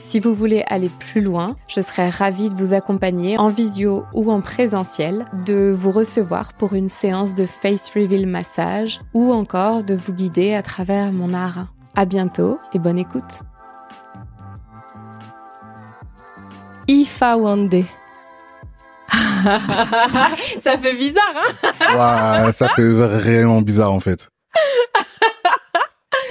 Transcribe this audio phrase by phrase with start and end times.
[0.00, 4.32] Si vous voulez aller plus loin, je serais ravie de vous accompagner en visio ou
[4.32, 9.94] en présentiel, de vous recevoir pour une séance de face reveal massage ou encore de
[9.94, 11.66] vous guider à travers mon art.
[11.94, 13.42] À bientôt et bonne écoute.
[16.88, 17.84] Ifa Wande.
[19.12, 22.44] ça fait bizarre, hein?
[22.46, 24.30] Ouais, ça fait vraiment bizarre en fait.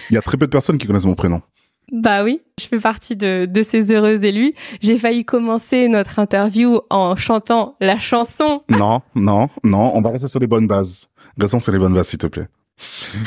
[0.09, 1.43] Il y a très peu de personnes qui connaissent mon prénom.
[1.91, 4.53] Bah oui, je fais partie de, de ces heureux élus.
[4.81, 8.63] J'ai failli commencer notre interview en chantant la chanson.
[8.69, 11.09] Non, non, non, on va rester sur les bonnes bases.
[11.37, 12.47] Restons sur les bonnes bases, s'il te plaît.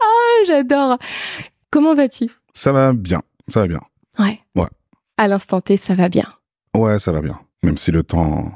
[0.00, 0.98] ah, j'adore.
[1.70, 2.30] Comment vas-tu?
[2.54, 3.80] Ça va bien, ça va bien.
[4.18, 4.40] Ouais.
[4.54, 4.68] Ouais.
[5.16, 6.26] À l'instant T, ça va bien.
[6.74, 7.38] Ouais, ça va bien.
[7.62, 8.50] Même si le temps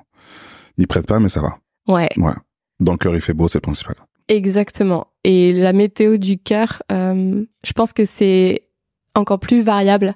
[0.79, 1.59] n'y prête pas, mais ça va.
[1.89, 2.09] Ouais.
[2.17, 2.33] Ouais.
[2.81, 3.97] Dans le cœur, il fait beau, c'est le principal.
[4.29, 5.09] Exactement.
[5.25, 8.69] Et la météo du cœur, euh, je pense que c'est
[9.15, 10.15] encore plus variable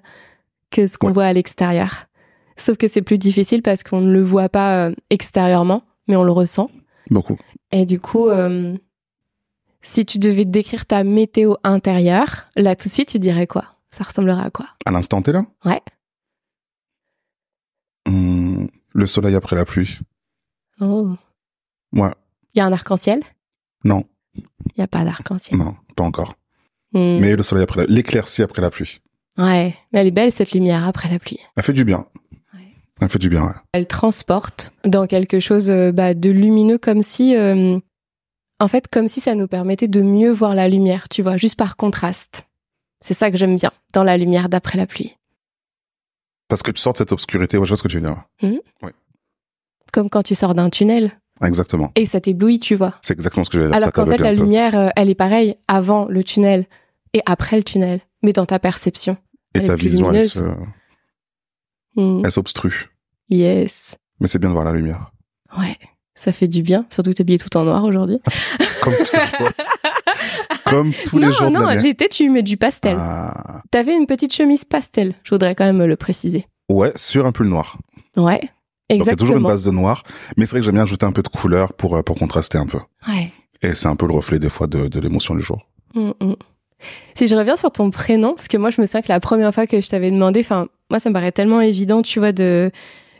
[0.70, 2.06] que ce qu'on voit à l'extérieur.
[2.56, 6.24] Sauf que c'est plus difficile parce qu'on ne le voit pas euh, extérieurement, mais on
[6.24, 6.70] le ressent.
[7.10, 7.36] Beaucoup.
[7.70, 8.76] Et du coup, euh,
[9.82, 13.64] si tu devais décrire ta météo intérieure, là tout de suite, tu dirais quoi?
[13.90, 14.66] Ça ressemblerait à quoi?
[14.84, 15.44] À l'instant T là?
[15.64, 15.80] Ouais.
[18.08, 19.98] Mmh, le soleil après la pluie.
[20.80, 21.14] Oh.
[21.92, 22.12] Ouais.
[22.54, 23.22] Il y a un arc-en-ciel?
[23.84, 24.04] Non.
[24.34, 24.44] Il
[24.78, 25.58] n'y a pas d'arc-en-ciel.
[25.58, 26.34] Non, pas encore.
[26.92, 27.18] Hmm.
[27.20, 27.86] Mais le soleil après la...
[27.86, 29.00] l'éclaircie après la pluie.
[29.38, 31.38] Ouais, elle est belle cette lumière après la pluie.
[31.56, 32.06] Elle fait du bien.
[32.54, 32.72] Ouais.
[33.00, 33.52] Elle fait du bien, ouais.
[33.72, 37.78] Elle transporte dans quelque chose euh, bah, de lumineux comme si, euh,
[38.60, 41.56] en fait, comme si ça nous permettait de mieux voir la lumière, tu vois, juste
[41.56, 42.46] par contraste.
[43.00, 45.16] C'est ça que j'aime bien dans la lumière d'après la pluie.
[46.48, 48.24] Parce que tu sors de cette obscurité, ouais, je vois ce que tu veux dire.
[48.40, 48.58] Hmm.
[48.82, 48.90] Oui.
[49.92, 51.12] Comme quand tu sors d'un tunnel.
[51.42, 51.92] Exactement.
[51.96, 52.94] Et ça t'éblouit, tu vois.
[53.02, 53.76] C'est exactement ce que je veux dire.
[53.76, 56.66] Alors qu'en fait, la lumière, euh, elle est pareille avant le tunnel
[57.12, 59.16] et après le tunnel, mais dans ta perception.
[59.54, 60.32] Et elle ta vision, elle lumineuse.
[60.32, 60.44] se-
[61.96, 62.22] Hmm.
[62.24, 62.90] elle s'obstrue.
[63.30, 63.96] Yes.
[64.20, 65.12] Mais c'est bien de voir la lumière.
[65.56, 65.76] Ouais.
[66.14, 68.18] Ça fait du bien, surtout t'habiller tout en noir aujourd'hui.
[68.82, 68.94] Comme.
[70.64, 71.82] Comme tous les non, jours non, l'année.
[71.82, 72.96] l'été, tu mets du pastel.
[72.98, 73.62] Ah.
[73.70, 76.46] T'avais une petite chemise pastel, je voudrais quand même le préciser.
[76.70, 77.78] Ouais, sur un pull noir.
[78.16, 78.50] Ouais, Donc
[78.90, 79.16] il y a exactement.
[79.16, 80.02] toujours une base de noir.
[80.36, 82.58] Mais c'est vrai que j'aime bien ajouter un peu de couleur pour, euh, pour contraster
[82.58, 82.78] un peu.
[83.08, 83.30] Ouais.
[83.62, 85.68] Et c'est un peu le reflet des fois de, de l'émotion du jour.
[85.94, 86.34] Mm, mm.
[87.14, 89.52] Si je reviens sur ton prénom, parce que moi je me souviens que la première
[89.54, 92.70] fois que je t'avais demandé, enfin moi ça me paraît tellement évident, tu vois, de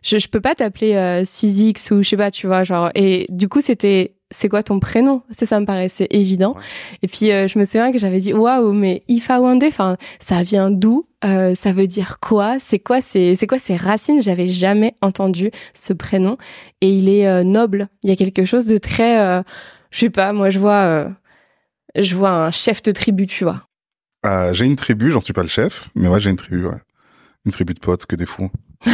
[0.03, 3.27] je, je peux pas t'appeler euh, 6X ou je sais pas, tu vois, genre et
[3.31, 5.23] du coup c'était c'est quoi ton prénom?
[5.31, 6.55] Ça ça me paraissait évident.
[6.55, 6.61] Ouais.
[7.03, 10.43] Et puis euh, je me souviens que j'avais dit waouh mais Ifa Wande, enfin ça
[10.43, 11.07] vient d'où?
[11.25, 12.57] Euh, Ça veut dire quoi?
[12.59, 14.21] C'est quoi c'est c'est quoi ces racines?
[14.21, 16.37] J'avais jamais entendu ce prénom
[16.83, 17.89] et il est euh, noble.
[18.03, 19.43] Il y a quelque chose de très euh,
[19.91, 21.09] je sais pas, moi je vois euh,
[21.97, 23.63] je vois un chef de tribu, tu vois.
[24.25, 26.79] Euh, j'ai une tribu, j'en suis pas le chef, mais ouais, j'ai une tribu, ouais.
[27.45, 28.51] Une tribu de potes que des fous.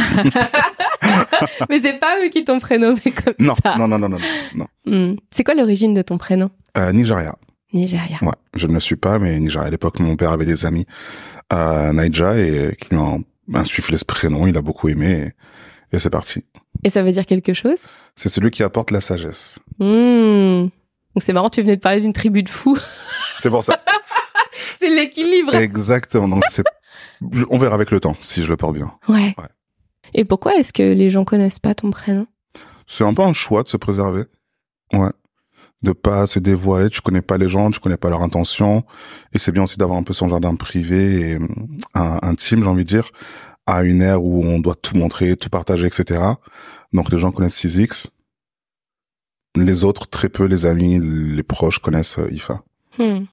[1.69, 3.75] Mais c'est pas eux qui t'ont prénommé comme Non, ça.
[3.77, 4.17] non, non, non, non,
[4.55, 4.67] non.
[4.85, 5.15] Hmm.
[5.31, 6.49] C'est quoi l'origine de ton prénom?
[6.77, 7.35] Euh, Nigeria.
[7.73, 8.17] Nigeria.
[8.21, 9.67] Ouais, je ne le suis pas, mais Nigeria.
[9.67, 10.85] À l'époque, mon père avait des amis
[11.49, 14.47] à Naija et qui lui ont insufflé ce prénom.
[14.47, 15.33] Il a beaucoup aimé
[15.91, 16.45] et, et c'est parti.
[16.83, 17.85] Et ça veut dire quelque chose?
[18.15, 19.59] C'est celui qui apporte la sagesse.
[19.79, 20.67] Hmm.
[21.15, 22.77] Donc c'est marrant, tu venais de parler d'une tribu de fous.
[23.39, 23.83] C'est pour ça.
[24.79, 25.53] c'est l'équilibre.
[25.55, 26.27] Exactement.
[26.29, 26.63] Donc c'est,
[27.49, 28.91] on verra avec le temps si je le porte bien.
[29.09, 29.35] Ouais.
[29.37, 29.49] Ouais.
[30.13, 32.25] Et pourquoi est-ce que les gens connaissent pas ton prénom?
[32.87, 34.23] C'est un peu un choix de se préserver.
[34.93, 35.09] Ouais.
[35.81, 36.89] De pas se dévoiler.
[36.89, 38.83] Tu connais pas les gens, tu connais pas leurs intentions.
[39.33, 41.37] Et c'est bien aussi d'avoir un peu son jardin privé et
[41.95, 43.09] un- intime, j'ai envie de dire,
[43.65, 46.21] à une ère où on doit tout montrer, tout partager, etc.
[46.93, 48.07] Donc les gens connaissent 6X.
[49.55, 52.63] Les autres, très peu, les amis, les proches connaissent euh, IFA.
[52.97, 53.25] Hmm.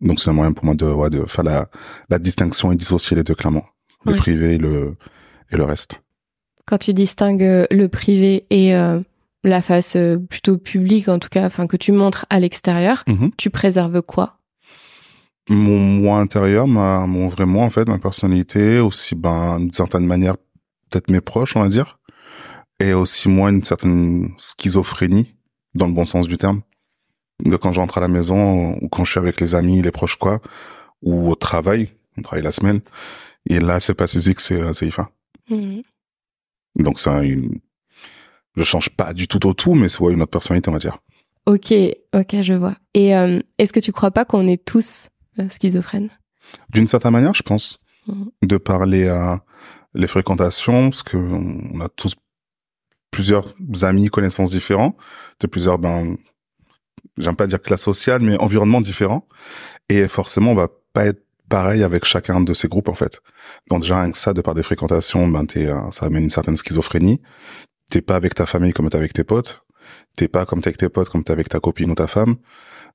[0.00, 1.68] Donc c'est un moyen pour moi de, ouais, de faire la,
[2.08, 3.64] la distinction et dissocier les deux clairement.
[4.06, 4.18] Le Ouais.
[4.18, 4.96] privé et le,
[5.50, 6.00] et le reste.
[6.66, 9.00] Quand tu distingues euh, le privé et euh,
[9.44, 9.96] la face
[10.30, 13.30] plutôt publique, en tout cas, enfin que tu montres à l'extérieur, Mhm.
[13.36, 14.38] tu préserves quoi?
[15.50, 20.06] Mon moi intérieur, ma, mon vrai moi, en fait, ma personnalité, aussi, ben, d'une certaine
[20.06, 20.36] manière,
[20.90, 21.98] peut-être mes proches, on va dire.
[22.82, 25.34] et aussi moins une certaine schizophrénie
[25.74, 26.62] dans le bon sens du terme.
[27.44, 30.16] De quand j'entre à la maison ou quand je suis avec les amis, les proches
[30.16, 30.40] quoi,
[31.02, 32.80] ou au travail, on travaille la semaine.
[33.48, 35.08] Et là, c'est pas Césique, c'est euh, c'est IFA.
[35.48, 35.82] Mhm.
[36.76, 37.58] Donc c'est une,
[38.56, 40.78] je change pas du tout au tout, mais c'est ouais, une autre personnalité, on va
[40.78, 40.98] dire.
[41.46, 41.72] Ok,
[42.14, 42.76] ok, je vois.
[42.94, 45.08] Et euh, est-ce que tu crois pas qu'on est tous
[45.38, 46.10] euh, schizophrènes?
[46.68, 48.30] D'une certaine manière, je pense, Mhm.
[48.42, 49.42] de parler à
[49.94, 52.14] les fréquentations, parce que on a tous
[53.10, 53.52] plusieurs
[53.82, 54.96] amis, connaissances différents,
[55.40, 56.16] de plusieurs, ben,
[57.18, 59.26] j'aime pas dire classe sociale, mais environnements différents.
[59.88, 63.20] Et forcément, on va pas être pareil avec chacun de ces groupes, en fait.
[63.68, 66.30] Donc déjà, rien que ça, de par des fréquentations, ben, t'es, euh, ça amène une
[66.30, 67.20] certaine schizophrénie.
[67.88, 69.62] T'es pas avec ta famille comme t'es avec tes potes.
[70.16, 72.36] T'es pas comme t'es avec tes potes, comme t'es avec ta copine ou ta femme.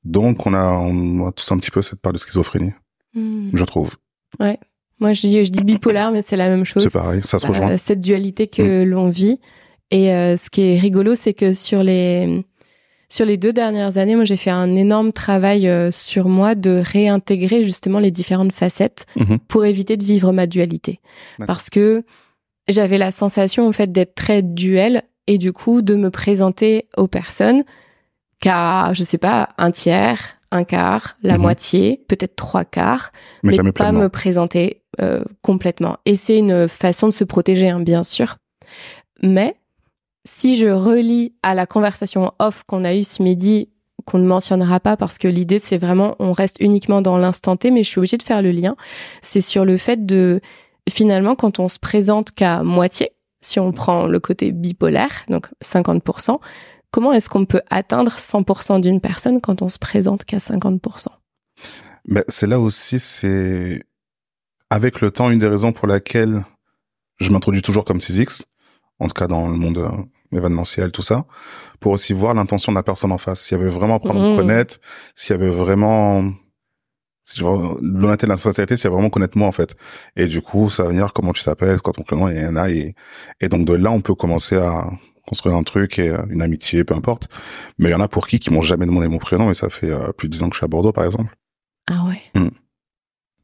[0.06, 2.73] Donc, on a, on a tous un petit peu cette part de schizophrénie,
[3.13, 3.51] Mhm.
[3.53, 3.95] je trouve.
[5.00, 6.83] Moi, je dis, je dis bipolaire, mais c'est la même chose.
[6.83, 7.77] C'est pareil, ça se Euh, rejoint.
[7.77, 9.41] cette dualité que l'on vit.
[9.91, 12.43] Et euh, ce qui est rigolo, c'est que sur les
[13.07, 16.81] sur les deux dernières années, moi, j'ai fait un énorme travail euh, sur moi de
[16.83, 19.37] réintégrer justement les différentes facettes Mhm.
[19.47, 20.99] pour éviter de vivre ma dualité.
[21.45, 22.03] Parce que
[22.67, 27.07] j'avais la sensation en fait d'être très duel et du coup de me présenter aux
[27.07, 27.63] personnes
[28.39, 31.41] qu'à je sais pas un tiers, un quart, la Mhm.
[31.41, 33.11] moitié, peut-être trois quarts
[33.43, 34.01] Mais, mais jamais pas pleinement.
[34.01, 35.97] me présenter euh, complètement.
[36.05, 38.38] Et c'est une façon de se protéger, hein, bien sûr.
[39.21, 39.55] Mais
[40.25, 43.69] si je relis à la conversation off qu'on a eue ce midi,
[44.06, 47.72] qu'on ne mentionnera pas parce que l'idée c'est vraiment on reste uniquement dans l'instant T,
[47.72, 48.75] mais je suis obligée de faire le lien.
[49.22, 50.42] C'est sur le fait de
[50.89, 53.12] finalement quand on se présente qu'à moitié,
[53.42, 56.39] si on prend le côté bipolaire, donc 50%,
[56.92, 61.07] comment est-ce qu'on peut atteindre 100% d'une personne quand on se présente qu'à 50%
[62.07, 63.83] Ben, c'est là aussi, c'est
[64.69, 66.44] avec le temps une des raisons pour laquelle
[67.18, 68.44] je m'introduis toujours comme 6X,
[69.00, 69.89] en tout cas dans le monde euh,
[70.35, 71.25] événementiel, tout ça,
[71.79, 73.41] pour aussi voir l'intention de la personne en face.
[73.41, 74.35] S'il y avait vraiment me Mhm.
[74.37, 74.77] connaître,
[75.15, 76.23] s'il y avait vraiment
[77.27, 79.75] si je veux l'honnêteté et la sincérité, c'est vraiment connaître moi en fait.
[80.15, 82.93] Et du coup, ça va venir comment tu t'appelles, quand ton prénom et un et
[83.41, 84.87] et donc de là, on peut commencer à
[85.27, 87.29] construire un truc et euh, une amitié, peu importe.
[87.79, 89.71] Mais il y en a pour qui qui m'ont jamais demandé mon prénom et ça
[89.71, 91.35] fait euh, plus de dix ans que je suis à Bordeaux, par exemple.
[91.89, 92.21] Ah ouais.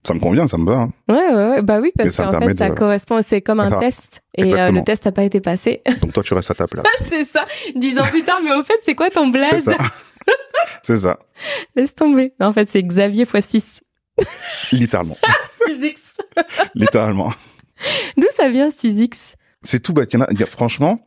[0.06, 0.80] Ça me convient, ça me va.
[0.80, 0.92] hein.
[1.08, 1.62] Ouais, ouais, ouais.
[1.62, 3.86] Bah oui, parce ça qu'en fait, ça de- correspond, c'est comme un Voilà.
[3.86, 4.22] test.
[4.36, 5.82] Et euh, le test n'a pas été passé.
[6.02, 6.86] Donc toi, tu restes à ta place.
[7.00, 7.46] c'est ça.
[7.76, 9.78] Dix ans plus tard, mais au fait, c'est quoi ton C'est blaze ça.
[10.84, 11.18] C'est ça.
[11.76, 12.34] Laisse tomber.
[12.40, 13.82] En fait, c'est Xavier x 6.
[14.72, 15.18] Littéralement.
[15.68, 16.18] 6X.
[16.76, 17.32] Littéralement.
[18.18, 19.34] D'où ça vient 6X
[19.64, 20.14] C'est tout bête.
[20.14, 21.00] Il y en a, y a- franchement,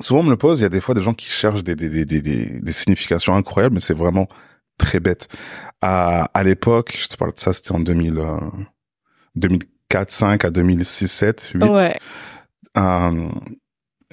[0.00, 1.76] souvent on me le pose, il y a des fois des gens qui cherchent des,
[1.76, 2.20] des, des, des,
[2.60, 4.26] des significations incroyables, mais c'est vraiment
[4.78, 5.28] très bête.
[5.82, 8.38] À, à l'époque, je te parle de ça, c'était en 2000, euh,
[9.36, 11.64] 2004, 5 à 2006, 7, 8.
[11.64, 11.98] Ouais.
[12.76, 13.28] Euh,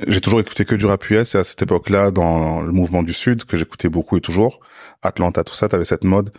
[0.08, 3.14] j'ai toujours écouté que du rap US et à cette époque-là, dans le mouvement du
[3.14, 4.60] Sud, que j'écoutais beaucoup et toujours,
[5.02, 6.32] Atlanta, tout ça, t'avais cette mode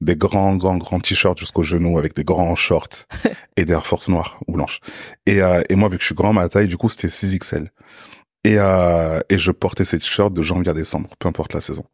[0.00, 3.06] des grands, grands, grands t-shirts jusqu'aux genoux avec des grands shorts
[3.56, 4.80] et des Air Force noires ou blanches.
[5.26, 7.68] Et, euh, et moi, vu que je suis grand, ma taille, du coup, c'était 6XL.
[8.44, 11.84] Et, euh, et je portais ces t-shirts de janvier à décembre, peu importe la saison.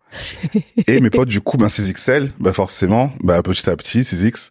[0.86, 4.50] et mes potes, du coup, ben 6XL, ben forcément, ben petit à petit, 6X,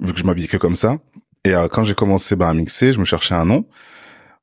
[0.00, 0.98] vu que je m'habillais que comme ça.
[1.44, 3.66] Et euh, quand j'ai commencé ben, à mixer, je me cherchais un nom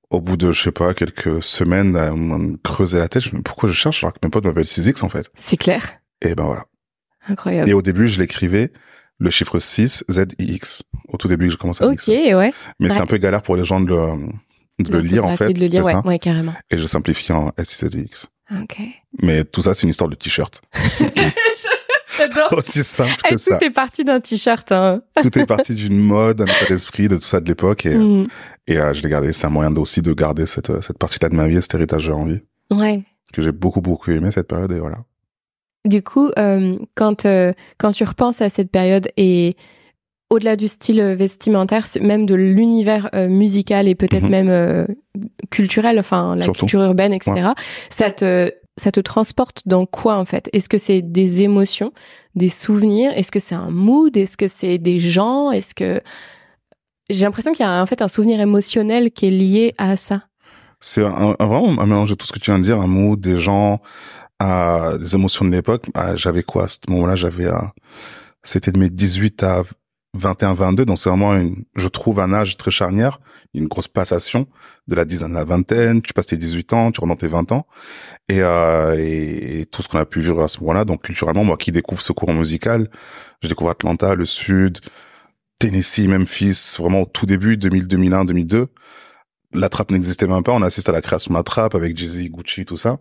[0.10, 3.36] au bout de, je sais pas, quelques semaines, à me creuser la tête, je me
[3.38, 5.30] dis, pourquoi je cherche alors que mes potes m'appellent 6X, en fait?
[5.36, 6.00] C'est clair.
[6.22, 6.66] Et ben voilà.
[7.28, 7.70] Incroyable.
[7.70, 8.72] Et au début, je l'écrivais,
[9.20, 10.84] le chiffre 6, ZIX.
[11.10, 12.34] Au tout début que j'ai commencé à Ok, mixer.
[12.34, 12.52] ouais.
[12.80, 14.30] Mais c'est un peu galère pour les gens de le,
[14.80, 15.54] de le lire, en fait.
[15.54, 16.02] De le lire, ouais, ça.
[16.06, 16.54] ouais, carrément.
[16.72, 18.28] Et je simplifie en SIZIX.
[18.62, 18.78] Ok.
[19.22, 20.62] Mais tout ça, c'est une histoire de t-shirt.
[22.18, 22.54] J'adore.
[22.58, 23.58] Aussi simple Eh, que ça.
[23.58, 24.72] Tout est parti d'un t-shirt.
[24.72, 25.02] Hein.
[25.22, 27.86] Tout est parti d'une mode, un état d'esprit, de tout ça de l'époque.
[27.86, 28.28] Et, Mm.
[28.68, 29.32] et euh, je l'ai gardé.
[29.32, 32.04] C'est un moyen aussi de garder cette, euh, cette partie-là de ma vie, cet héritage
[32.04, 32.42] j'ai envie.
[32.72, 33.04] Ouais.
[33.32, 34.72] Que j'ai beaucoup, beaucoup aimé cette période.
[34.72, 34.98] Et voilà.
[35.86, 39.56] Du coup, euh, quand, euh, quand tu repenses à cette période et
[40.30, 44.30] au-delà du style euh, vestimentaire, même de l'univers euh, musical et peut-être Mhm.
[44.30, 44.86] même euh,
[45.50, 46.60] culturel, enfin la Surtout.
[46.62, 47.50] culture urbaine, etc.,
[47.90, 50.50] ça, te, ça te transporte dans quoi en fait?
[50.54, 51.92] Est-ce que c'est des émotions,
[52.36, 53.12] des souvenirs?
[53.16, 54.16] Est-ce que c'est un mood?
[54.16, 55.52] Est-ce que c'est des gens?
[55.52, 56.02] Est-ce que...
[57.10, 60.22] J'ai l'impression qu'il y a en fait un souvenir émotionnel qui est lié à ça.
[60.80, 62.86] C'est un, un- vraiment un mélange de tout ce que tu viens de dire, un
[62.88, 63.80] mood, des gens,
[64.44, 65.86] euh, des émotions de l'époque.
[65.96, 66.66] Ah, j'avais quoi?
[66.66, 67.58] À ce moment-là J'avais, euh,
[68.44, 69.64] c'était de mes 18 à
[70.16, 73.20] 21, 22, donc c'est vraiment, une, je trouve, un âge très charnière,
[73.54, 74.48] une grosse passation
[74.88, 76.02] de la dizaine à la vingtaine.
[76.02, 77.68] Tu passes tes 18 ans, tu dans tes 20 ans,
[78.28, 80.86] et, euh, et tout ce qu'on a pu vivre à ce moment-là.
[80.86, 82.90] Donc culturellement, moi qui découvre ce courant musical,
[83.44, 84.80] je découvre Atlanta, le Sud,
[85.60, 88.68] Tennessee, Memphis, vraiment au tout début, 2000, 2001, 2002
[89.54, 90.54] la trappe n'existait même pas.
[90.54, 93.00] On assiste à la création de la trappe avec Jay-Z, Gucci, tout ça.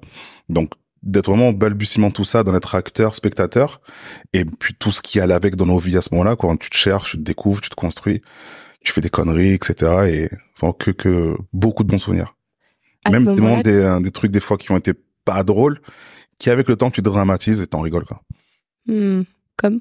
[0.48, 3.80] Donc, d'être vraiment au balbutiement tout ça, d'en être acteur, spectateur,
[4.32, 6.70] et puis tout ce qui allait avec dans nos vies à ce moment-là, quand tu
[6.70, 8.22] te cherches, tu te découvres, tu te construis,
[8.84, 9.92] tu fais des conneries, etc.
[10.08, 12.34] Et sans que, que beaucoup de bons souvenirs.
[13.10, 14.92] Même des, des, trucs des fois qui ont été
[15.24, 15.80] pas drôles,
[16.38, 18.22] qui avec le temps tu dramatises et t'en rigoles quoi.
[18.86, 19.22] Hmm,
[19.56, 19.80] comme?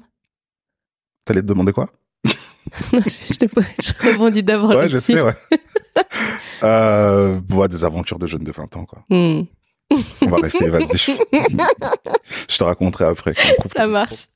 [1.24, 1.90] T'allais te demander quoi?
[2.92, 3.46] Je, te,
[3.82, 5.34] je rebondis d'abord Ouais, je sais, ouais.
[6.62, 9.04] euh, des aventures de jeunes de 20 ans, quoi.
[9.08, 9.44] Hmm.
[9.90, 10.96] On va rester, vas-y.
[12.48, 13.34] Je, te raconterai après.
[13.74, 14.28] Ça marche.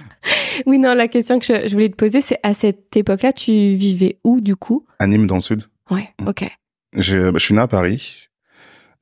[0.66, 4.18] oui, non, la question que je, voulais te poser, c'est à cette époque-là, tu vivais
[4.24, 4.86] où, du coup?
[4.98, 5.64] À Nîmes, dans le sud.
[5.90, 6.28] Ouais, hmm.
[6.28, 6.44] ok.
[6.94, 8.28] Je, je suis né à Paris.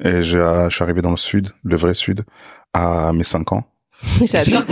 [0.02, 2.24] Et je, je suis arrivé dans le sud, le vrai sud,
[2.72, 3.64] à mes 5 ans.
[4.24, 4.62] j'adore,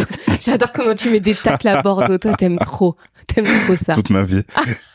[0.40, 2.18] j'adore comment tu mets des tacles à Bordeaux.
[2.18, 3.94] Toi, t'aimes trop, t'aimes trop ça.
[3.94, 4.42] Toute ma vie.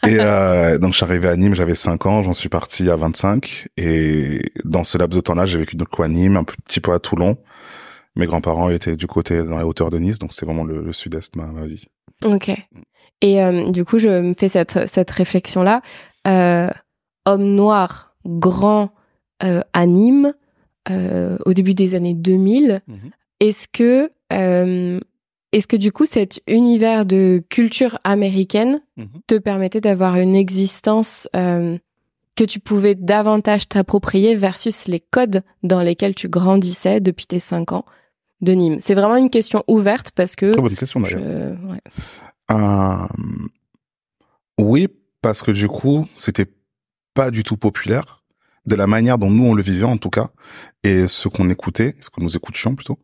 [0.06, 2.96] et euh, donc, je suis arrivé à Nîmes, j'avais 5 ans, j'en suis parti à
[2.96, 3.68] 25.
[3.78, 7.00] Et dans ce laps de temps-là, j'ai vécu donc à Nîmes, un petit peu à
[7.00, 7.38] Toulon.
[8.16, 11.36] Mes grands-parents étaient du côté dans les hauteurs de Nice, donc c'est vraiment le, sud-est
[11.36, 11.86] ma, ma vie.
[12.26, 12.50] Ok.
[13.22, 15.82] Et euh, du coup, je me fais cette, cette réflexion-là.
[16.28, 16.70] Euh,
[17.26, 18.92] homme noir, grand,
[19.40, 20.34] à Nîmes,
[20.90, 22.82] au début des années 2000.
[22.88, 22.98] Mhm.
[23.40, 24.10] Est-ce que
[25.52, 29.08] est-ce que du coup cet univers de culture américaine mhm.
[29.28, 31.78] te permettait d'avoir une existence euh,
[32.36, 37.72] que tu pouvais davantage t'approprier versus les codes dans lesquels tu grandissais depuis tes cinq
[37.72, 37.86] ans
[38.42, 38.78] de Nîmes?
[38.80, 40.52] C'est vraiment une question ouverte parce que...
[40.52, 41.22] Très bonne question d'ailleurs.
[42.52, 43.08] Euh,
[44.60, 44.88] oui,
[45.22, 46.46] parce que du coup, c'était
[47.14, 48.17] pas du tout populaire
[48.68, 50.30] de la manière dont nous on le vivait en tout cas
[50.84, 53.00] et ce qu'on écoutait, ce que nous écoutions plutôt.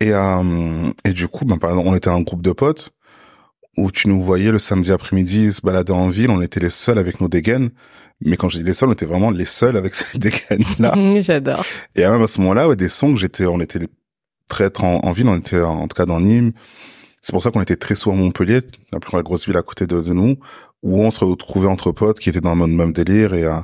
[0.00, 2.90] Et euh, et du coup, ben par exemple, on était un groupe de potes
[3.76, 6.98] où tu nous voyais le samedi après-midi se balader en ville, on était les seuls
[6.98, 7.70] avec nos dégaines.
[8.24, 10.94] Mais quand je dis les seuls, on était vraiment les seuls avec ces dégaines-là.
[11.20, 11.64] J'adore.
[11.94, 13.86] Et même à ce moment-là, ouais, des sons que j'étais, on était
[14.48, 16.52] très en, en ville, on était en, tout cas dans Nîmes.
[17.20, 18.60] C'est pour ça qu'on était très souvent à Montpellier,
[18.92, 20.36] la plus grosse ville à côté de, de nous,
[20.86, 23.58] où on se retrouvait entre potes qui étaient dans le même délire et, euh,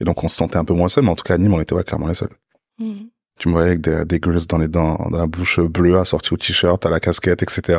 [0.00, 1.52] et donc on se sentait un peu moins seul, mais en tout cas à Nîmes,
[1.52, 2.34] on était ouais, clairement les seuls.
[2.78, 2.92] Mmh.
[3.38, 6.36] Tu me voyais avec des, des dans les dents, dans la bouche bleue, assortie au
[6.38, 7.78] t-shirt, à la casquette, etc.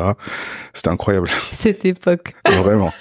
[0.72, 1.28] C'était incroyable.
[1.52, 2.34] Cette époque.
[2.46, 2.92] Vraiment.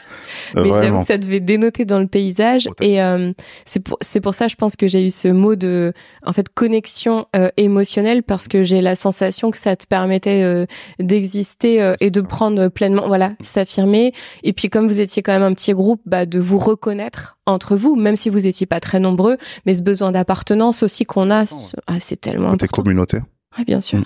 [0.56, 2.70] Mais j'avoue que ça devait dénoter dans le paysage.
[2.82, 3.34] Et euh,
[3.66, 5.94] c'est pour, c'est pour ça, je pense que j'ai eu ce mot de,
[6.26, 10.66] en fait, connexion euh, émotionnelle parce que j'ai la sensation que ça te permettait euh,
[11.00, 14.14] d'exister euh, et de prendre pleinement, voilà, s'affirmer.
[14.44, 17.76] Et puis, comme vous étiez quand même un petit groupe, bah, de vous reconnaître entre
[17.76, 21.46] vous, même si vous étiez pas très nombreux, mais ce besoin d'appartenance aussi qu'on a,
[21.88, 22.82] ah, c'est tellement important.
[22.82, 23.20] communauté.
[23.58, 24.00] Oui, bien sûr.
[24.00, 24.06] Mm.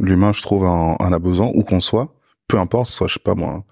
[0.00, 2.14] L'humain, je trouve, en, en a besoin, où qu'on soit,
[2.48, 3.64] peu importe, soit, je sais pas moi,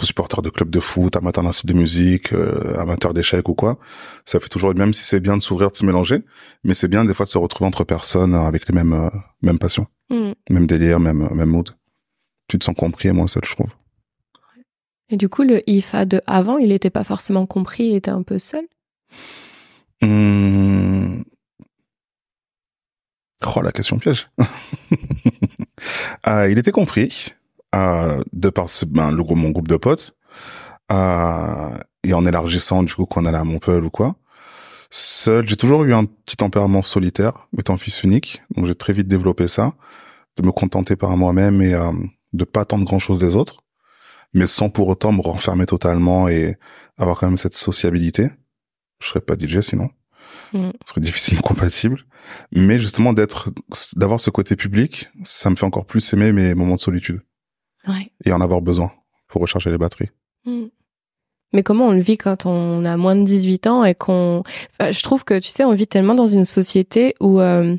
[0.00, 3.78] supporter de club de foot, amateur d'un de musique, euh, amateur d'échecs ou quoi,
[4.24, 6.22] ça fait toujours, même si c'est bien de s'ouvrir, de se mélanger,
[6.64, 9.10] mais c'est bien des fois de se retrouver entre personnes avec les mêmes, euh,
[9.42, 10.32] mêmes passions, mm.
[10.50, 11.70] même délire, même, même mood.
[12.48, 13.70] Tu te sens compris et moins seul, je trouve.
[15.10, 18.22] Et du coup, le IFA de avant, il n'était pas forcément compris, il était un
[18.22, 18.66] peu seul?
[20.00, 21.22] Mmh...
[23.54, 24.28] Oh, la question piège.
[26.22, 27.34] ah, il était compris
[27.74, 30.14] euh, de par ce, ben, le groupe, mon groupe de potes,
[30.90, 34.16] euh, et en élargissant du coup qu'on allait à Montpellier ou quoi.
[34.90, 39.08] Seul, j'ai toujours eu un petit tempérament solitaire, étant fils unique, donc j'ai très vite
[39.08, 39.72] développé ça,
[40.36, 41.92] de me contenter par moi-même et euh,
[42.34, 43.62] de pas attendre grand-chose des autres,
[44.34, 46.56] mais sans pour autant me renfermer totalement et
[46.98, 48.30] avoir quand même cette sociabilité.
[49.00, 49.88] Je serais pas DJ sinon.
[50.52, 50.70] Mm.
[50.84, 52.04] Ce serait difficilement compatible.
[52.52, 53.50] Mais justement d'être,
[53.96, 57.22] d'avoir ce côté public, ça me fait encore plus aimer mes moments de solitude
[58.24, 58.92] et en avoir besoin
[59.28, 60.10] pour recharger les batteries.
[60.44, 60.66] Hmm.
[61.52, 64.42] Mais comment on le vit quand on a moins de 18 ans et qu'on...
[64.80, 67.40] je trouve que, tu sais, on vit tellement dans une société où...
[67.40, 67.76] Euh,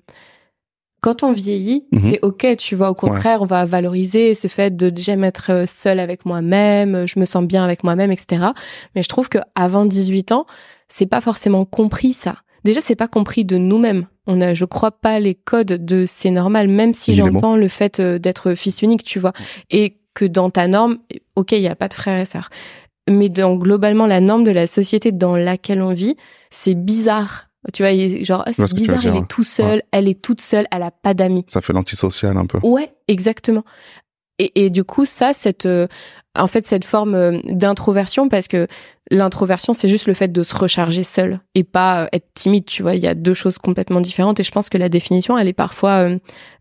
[1.01, 1.99] quand on vieillit, mhm.
[1.99, 2.89] c'est ok, tu vois.
[2.89, 7.19] Au contraire, on va valoriser ce fait de j'aime être euh, seul avec moi-même, je
[7.19, 8.45] me sens bien avec moi-même, etc.
[8.95, 10.45] Mais je trouve que avant 18 ans,
[10.87, 12.37] c'est pas forcément compris ça.
[12.63, 14.07] Déjà, c'est pas compris de nous-mêmes.
[14.25, 17.99] On a, je crois pas les codes de c'est normal, même si j'entends le fait
[17.99, 19.33] euh, d'être fils unique, tu vois,
[19.69, 20.99] et que dans ta norme,
[21.35, 22.49] ok, il y a pas de frères et sœurs,
[23.09, 26.15] mais dans globalement la norme de la société dans laquelle on vit,
[26.49, 27.49] c'est bizarre.
[27.73, 27.93] Tu vois,
[28.23, 31.13] genre, ah, c'est bizarre, elle est tout seule, elle est toute seule, elle a pas
[31.13, 31.45] d'amis.
[31.47, 32.59] Ça fait l'antisocial un peu.
[32.61, 33.63] Ouais, exactement.
[34.39, 35.87] Et, et du coup, ça, cette, euh,
[36.37, 38.67] en fait, cette forme euh, d'introversion, parce que
[39.11, 42.81] l'introversion, c'est juste le fait de se recharger seul et pas euh, être timide, tu
[42.81, 42.95] vois.
[42.95, 45.53] Il y a deux choses complètement différentes et je pense que la définition, elle est
[45.53, 46.09] parfois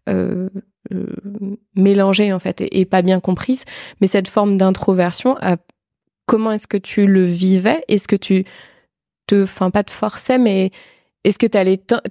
[0.09, 0.49] euh,
[1.75, 3.65] mélangée, en fait, et, pas bien comprise.
[4.01, 5.37] Mais cette forme d'introversion,
[6.27, 7.83] comment est-ce que tu le vivais?
[7.89, 8.45] Est-ce que tu
[9.27, 10.71] te, enfin pas te forçait, mais
[11.25, 11.57] est-ce que tu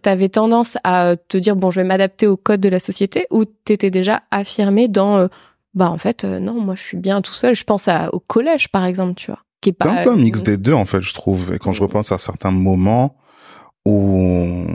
[0.09, 3.43] avais tendance à te dire bon, je vais m'adapter au code de la société ou
[3.45, 5.27] t'étais déjà affirmé dans euh,
[5.73, 7.55] bah en fait euh, non, moi je suis bien tout seul.
[7.55, 9.41] Je pense à, au collège par exemple, tu vois.
[9.61, 11.53] Qui est pas, un peu un mix des deux en fait, je trouve.
[11.53, 13.15] Et quand je repense à certains moments
[13.85, 14.65] où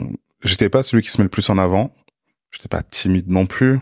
[0.43, 1.91] j'étais pas celui qui se met le plus en avant,
[2.51, 3.79] j'étais pas timide non plus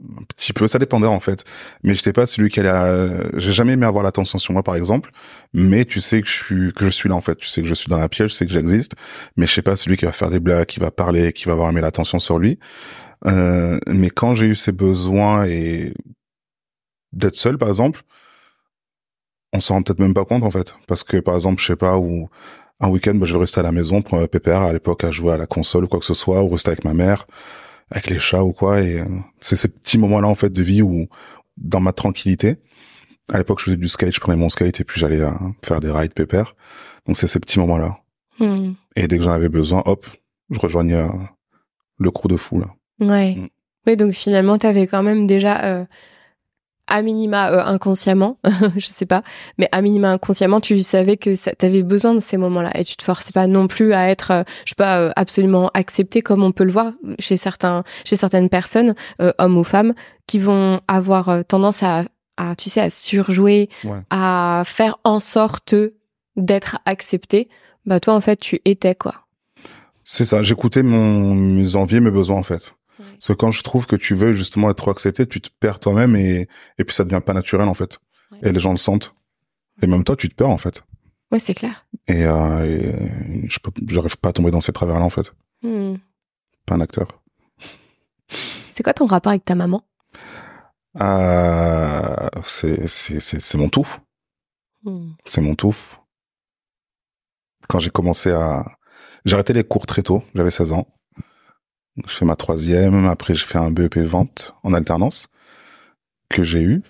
[0.00, 1.44] un petit peu, ça dépendait en fait.
[1.82, 3.30] Mais j'étais pas celui qui allait.
[3.36, 5.10] J'ai jamais aimé avoir l'attention sur moi, par exemple.
[5.52, 7.36] Mais tu sais que je suis que je suis là en fait.
[7.36, 8.92] Tu sais que je suis dans la pièce, tu sais que j'existe.
[9.36, 11.52] Mais je sais pas celui qui va faire des blagues, qui va parler, qui va
[11.52, 12.58] avoir aimé l'attention sur lui.
[13.26, 15.92] Euh, mais quand j'ai eu ces besoins et
[17.12, 18.02] d'être seul, par exemple,
[19.52, 21.76] on s'en rend peut-être même pas compte en fait, parce que par exemple, je sais
[21.76, 22.28] pas où
[22.80, 25.32] un week-end, bah, je vais rester à la maison, un PPR à l'époque à jouer
[25.32, 27.26] à la console ou quoi que ce soit, ou rester avec ma mère
[27.90, 28.80] avec les chats ou quoi.
[28.82, 29.04] Et euh,
[29.40, 31.06] c'est ces petits moments-là en fait de vie où,
[31.56, 32.56] dans ma tranquillité,
[33.32, 35.30] à l'époque je faisais du skate, je prenais mon skate et puis j'allais euh,
[35.64, 36.54] faire des rides pépère.
[37.06, 37.98] Donc c'est ces petits moments-là.
[38.38, 38.72] Hmm.
[38.96, 40.06] Et dès que j'en avais besoin, hop,
[40.50, 41.08] je rejoignais euh,
[41.98, 42.68] le crew de fou là.
[43.00, 43.34] Ouais.
[43.36, 43.48] Hmm.
[43.86, 45.86] Oui, donc finalement, tu avais quand même déjà
[46.88, 48.38] à minima euh, inconsciemment,
[48.76, 49.22] je sais pas,
[49.58, 52.96] mais à minima inconsciemment, tu savais que tu avais besoin de ces moments-là et tu
[52.96, 56.42] te forçais pas non plus à être, euh, je sais pas, euh, absolument accepté comme
[56.42, 58.94] on peut le voir chez certains, chez certaines personnes,
[59.38, 59.94] hommes ou femmes,
[60.26, 62.04] qui vont avoir tendance à,
[62.36, 63.68] à, tu sais, à surjouer,
[64.10, 65.74] à faire en sorte
[66.36, 67.48] d'être accepté.
[67.86, 69.14] Bah toi, en fait, tu étais quoi.
[70.04, 70.42] C'est ça.
[70.42, 72.74] J'écoutais mon mes envies, mes besoins en fait.
[73.18, 75.80] Parce que quand je trouve que tu veux justement être trop accepté, tu te perds
[75.80, 76.48] toi-même et,
[76.78, 77.98] et puis ça devient pas naturel en fait.
[78.42, 79.14] Et les gens le sentent.
[79.82, 80.82] Et même toi, tu te perds en fait.
[81.32, 81.86] Ouais, c'est clair.
[82.06, 82.96] Et, euh,
[83.48, 85.32] je peux, j'arrive pas à tomber dans ces travers-là en fait.
[85.62, 85.96] Hmm.
[86.64, 87.22] Pas un acteur.
[88.72, 89.82] C'est quoi ton rapport avec ta maman?
[91.00, 93.88] Euh, c'est, c'est, c'est, c'est mon tout.
[94.84, 95.10] Hmm.
[95.24, 95.76] C'est mon tout.
[97.68, 98.64] Quand j'ai commencé à...
[99.24, 100.86] J'ai arrêté les cours très tôt, j'avais 16 ans.
[102.06, 105.28] Je fais ma troisième, après je fais un BEP vente en alternance
[106.28, 106.82] que j'ai eu.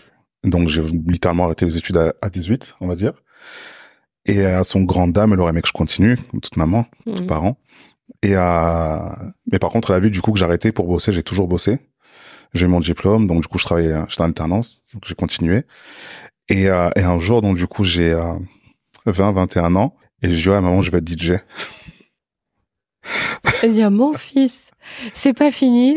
[0.44, 3.14] Donc j'ai littéralement arrêté les études à, 18, on va dire.
[4.26, 7.14] Et à son grand dame, elle aurait aimé que je continue, toute maman, mmh.
[7.14, 7.58] tous parents.
[8.22, 9.18] Et à...
[9.50, 11.78] mais par contre, elle a vu du coup que j'arrêtais pour bosser, j'ai toujours bossé.
[12.54, 15.64] J'ai eu mon diplôme, donc du coup je travaillais, j'étais en alternance, donc j'ai continué.
[16.48, 18.34] Et, euh, et un jour, donc du coup j'ai euh,
[19.04, 21.32] 20, 21 ans, et je dis ouais maman, je vais être DJ.
[23.62, 24.70] Elle dit, mon fils,
[25.12, 25.96] c'est pas fini.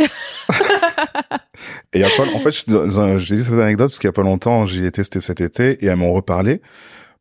[1.93, 2.51] et en fait,
[3.19, 5.83] j'ai dit cette anecdote parce qu'il y a pas longtemps, j'y ai testé cet été
[5.83, 6.61] et elles m'ont reparlé.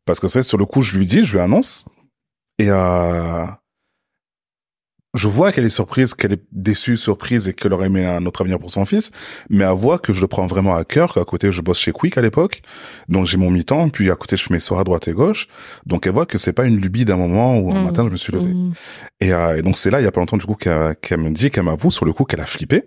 [0.05, 1.85] Parce que c'est sur le coup, je lui dis, je lui annonce.
[2.57, 3.45] Et, euh,
[5.13, 8.41] je vois qu'elle est surprise, qu'elle est déçue, surprise et qu'elle aurait aimé un autre
[8.41, 9.11] avenir pour son fils,
[9.49, 11.91] mais elle voit que je le prends vraiment à cœur, qu'à côté je bosse chez
[11.91, 12.61] Quick à l'époque,
[13.09, 15.47] donc j'ai mon mi-temps, puis à côté je fais mes soirées à droite et gauche,
[15.85, 17.83] donc elle voit que c'est pas une lubie d'un moment où un mmh.
[17.83, 18.53] matin je me suis levé.
[18.53, 18.73] Mmh.
[19.23, 21.51] Euh, et, donc c'est là, il y a pas longtemps du coup qu'elle me dit,
[21.51, 22.85] qu'elle m'avoue sur le coup qu'elle a flippé,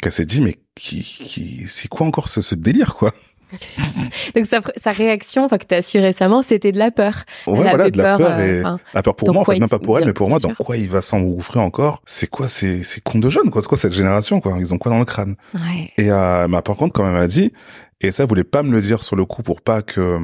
[0.00, 3.12] qu'elle s'est dit mais qui, qui c'est quoi encore ce, ce délire quoi?
[4.36, 7.24] Donc sa, sa réaction, enfin que tu as su récemment, c'était de la peur.
[7.46, 8.40] Ouais, voilà, de la peur.
[8.40, 10.38] et euh, la peur pour moi, en fait, même pas pour elle, mais pour moi,
[10.38, 12.02] dans quoi il va s'engouffrer encore?
[12.06, 13.62] C'est quoi ces, ces cons de jeunes, quoi?
[13.62, 14.56] C'est quoi cette génération, quoi?
[14.58, 15.36] Ils ont quoi dans le crâne?
[15.54, 15.92] Ouais.
[15.96, 17.52] Et euh, bah, par contre, quand même, elle a dit,
[18.00, 20.18] et ça, elle voulait pas me le dire sur le coup pour pas que,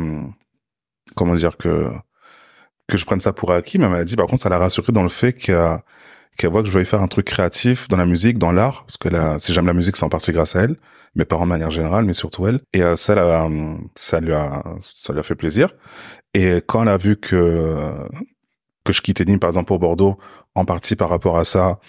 [1.14, 1.90] comment dire, que
[2.88, 4.92] que je prenne ça pour acquis, mais elle m'a dit, par contre, ça l'a rassuré
[4.92, 5.76] dans le fait que
[6.38, 8.96] qu'elle voit que je voulais faire un truc créatif dans la musique, dans l'art, parce
[8.98, 10.76] que là, si j'aime la musique, c'est en partie grâce à elle,
[11.16, 12.60] mes parents de manière générale, mais surtout elle.
[12.72, 13.48] Et euh, ça, là,
[13.94, 15.74] ça lui a, ça lui a fait plaisir.
[16.34, 17.90] Et quand elle a vu que
[18.84, 20.16] que je quittais Nîmes, par exemple, pour Bordeaux,
[20.54, 21.80] en partie par rapport à ça,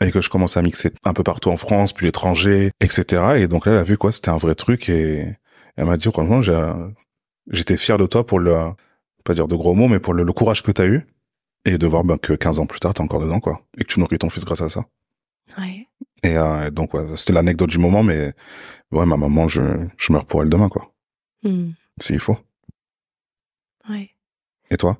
[0.00, 3.22] et que je commençais à mixer un peu partout en France, puis l'étranger, etc.
[3.38, 5.26] Et donc là, elle a vu quoi, c'était un vrai truc, et
[5.76, 6.42] elle m'a dit, franchement,
[7.50, 8.54] j'étais fier de toi pour le,
[9.24, 11.06] pas dire de gros mots, mais pour le, le courage que t'as eu
[11.64, 13.62] et de voir ben, que 15 ans plus tard, t'es encore dedans, quoi.
[13.78, 14.84] Et que tu nourris ton fils grâce à ça.
[15.58, 15.86] Ouais.
[16.22, 18.32] Et euh, donc, ouais, c'était l'anecdote du moment, mais
[18.92, 19.60] ouais, ma maman, je,
[19.98, 20.92] je meurs pour elle demain, quoi.
[21.42, 21.70] Hmm.
[22.00, 22.36] S'il faut.
[23.88, 24.10] Ouais.
[24.70, 24.98] Et toi?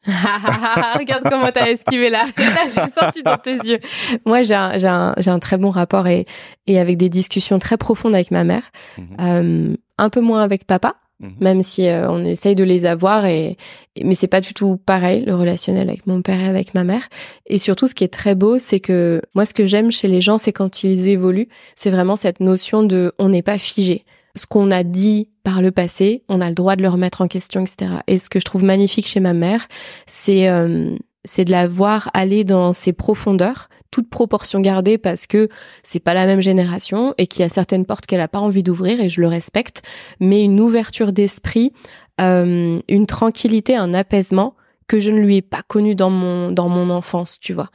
[0.06, 2.26] Regarde comment t'as esquivé là.
[2.36, 3.80] j'ai senti dans tes yeux.
[4.24, 6.24] Moi, j'ai un, j'ai un, j'ai un très bon rapport et,
[6.66, 8.70] et avec des discussions très profondes avec ma mère.
[8.96, 9.16] Mhm.
[9.20, 11.32] Euh, un peu moins avec papa, Mhm.
[11.40, 13.56] même si euh, on essaye de les avoir et,
[14.00, 17.08] mais c'est pas du tout pareil le relationnel avec mon père et avec ma mère.
[17.46, 20.20] Et surtout ce qui est très beau c'est que moi ce que j'aime chez les
[20.20, 24.04] gens c'est quand ils évoluent c'est vraiment cette notion de on n'est pas figé
[24.36, 27.26] ce qu'on a dit par le passé on a le droit de le remettre en
[27.26, 29.66] question etc et ce que je trouve magnifique chez ma mère
[30.06, 35.48] c'est euh, c'est de la voir aller dans ses profondeurs toute proportion gardée parce que
[35.82, 38.62] c'est pas la même génération et qu'il y a certaines portes qu'elle a pas envie
[38.62, 39.82] d'ouvrir et je le respecte,
[40.20, 41.72] mais une ouverture d'esprit,
[42.20, 44.54] euh, une tranquillité, un apaisement
[44.88, 47.68] que je ne lui ai pas connu dans mon dans mon enfance, tu vois.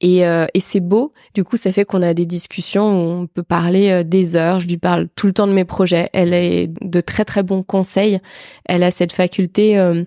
[0.00, 1.12] Et, euh, et c'est beau.
[1.34, 4.60] Du coup, ça fait qu'on a des discussions où on peut parler euh, des heures.
[4.60, 6.08] Je lui parle tout le temps de mes projets.
[6.12, 8.20] Elle est de très très bons conseils.
[8.64, 10.04] Elle a cette faculté euh,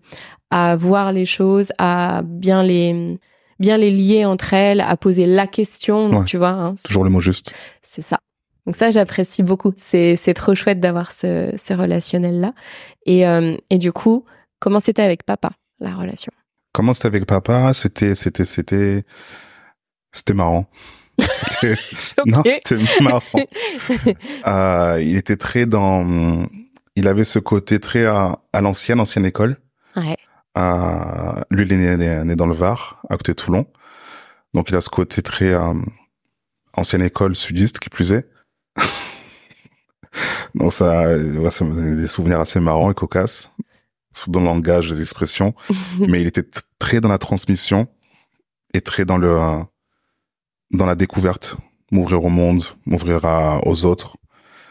[0.49, 3.19] à voir les choses, à bien les
[3.61, 6.49] bien les lier entre elles, à poser la question, tu vois.
[6.49, 7.53] Hein, Toujours le mot juste.
[7.81, 8.19] C'est ça.
[8.65, 9.71] Donc ça, j'apprécie beaucoup.
[9.77, 12.53] C'est c'est trop chouette d'avoir ce, ce relationnel là.
[13.05, 13.23] Et
[13.69, 14.25] et du coup,
[14.59, 16.31] comment c'était avec papa la relation?
[16.73, 17.73] Comment c'était avec papa?
[17.73, 19.03] C'était, c'était, c'était,
[20.11, 20.65] c'était marrant.
[21.21, 21.75] C'était...
[22.25, 23.21] Non, c'était marrant.
[24.47, 26.47] euh, il était très dans,
[26.95, 29.57] il avait ce côté très à, à l'ancienne, ancienne école.
[29.95, 30.17] Ouais.
[30.57, 33.65] Euh, lui, il est né, né, dans le Var, à côté de Toulon.
[34.53, 35.73] Donc, il a ce côté très euh,
[36.73, 38.29] ancienne école sudiste, qui plus est.
[40.55, 43.49] Donc, ça, ouais, c'est des souvenirs assez marrants et cocasses
[44.27, 45.53] dans le langage, les expressions,
[45.99, 46.45] mais il était
[46.79, 47.87] très dans la transmission
[48.73, 49.39] et très dans le
[50.71, 51.57] dans la découverte,
[51.91, 53.21] m'ouvrir au monde, m'ouvrir
[53.65, 54.17] aux autres.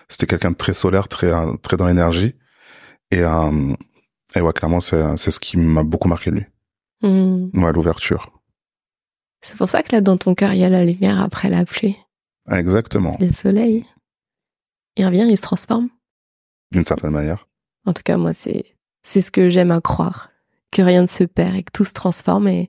[0.09, 1.31] C'était quelqu'un de très solaire, très
[1.63, 2.35] très dans l'énergie
[3.11, 3.75] et euh,
[4.35, 6.47] et ouais clairement c'est c'est ce qui m'a beaucoup marqué de lui.
[7.03, 7.63] Mmh.
[7.63, 8.33] Ouais, l'ouverture.
[9.43, 11.65] C'est pour ça que là dans ton cœur il y a la lumière après la
[11.65, 11.97] pluie.
[12.51, 13.17] Exactement.
[13.21, 13.85] Le soleil.
[14.97, 15.89] Il revient, il se transforme.
[16.73, 17.49] D'une certaine manière.
[17.87, 18.65] En tout cas, moi, c'est
[19.03, 20.31] c'est ce que j'aime à croire,
[20.71, 22.69] que rien ne se perd et que tout se transforme et,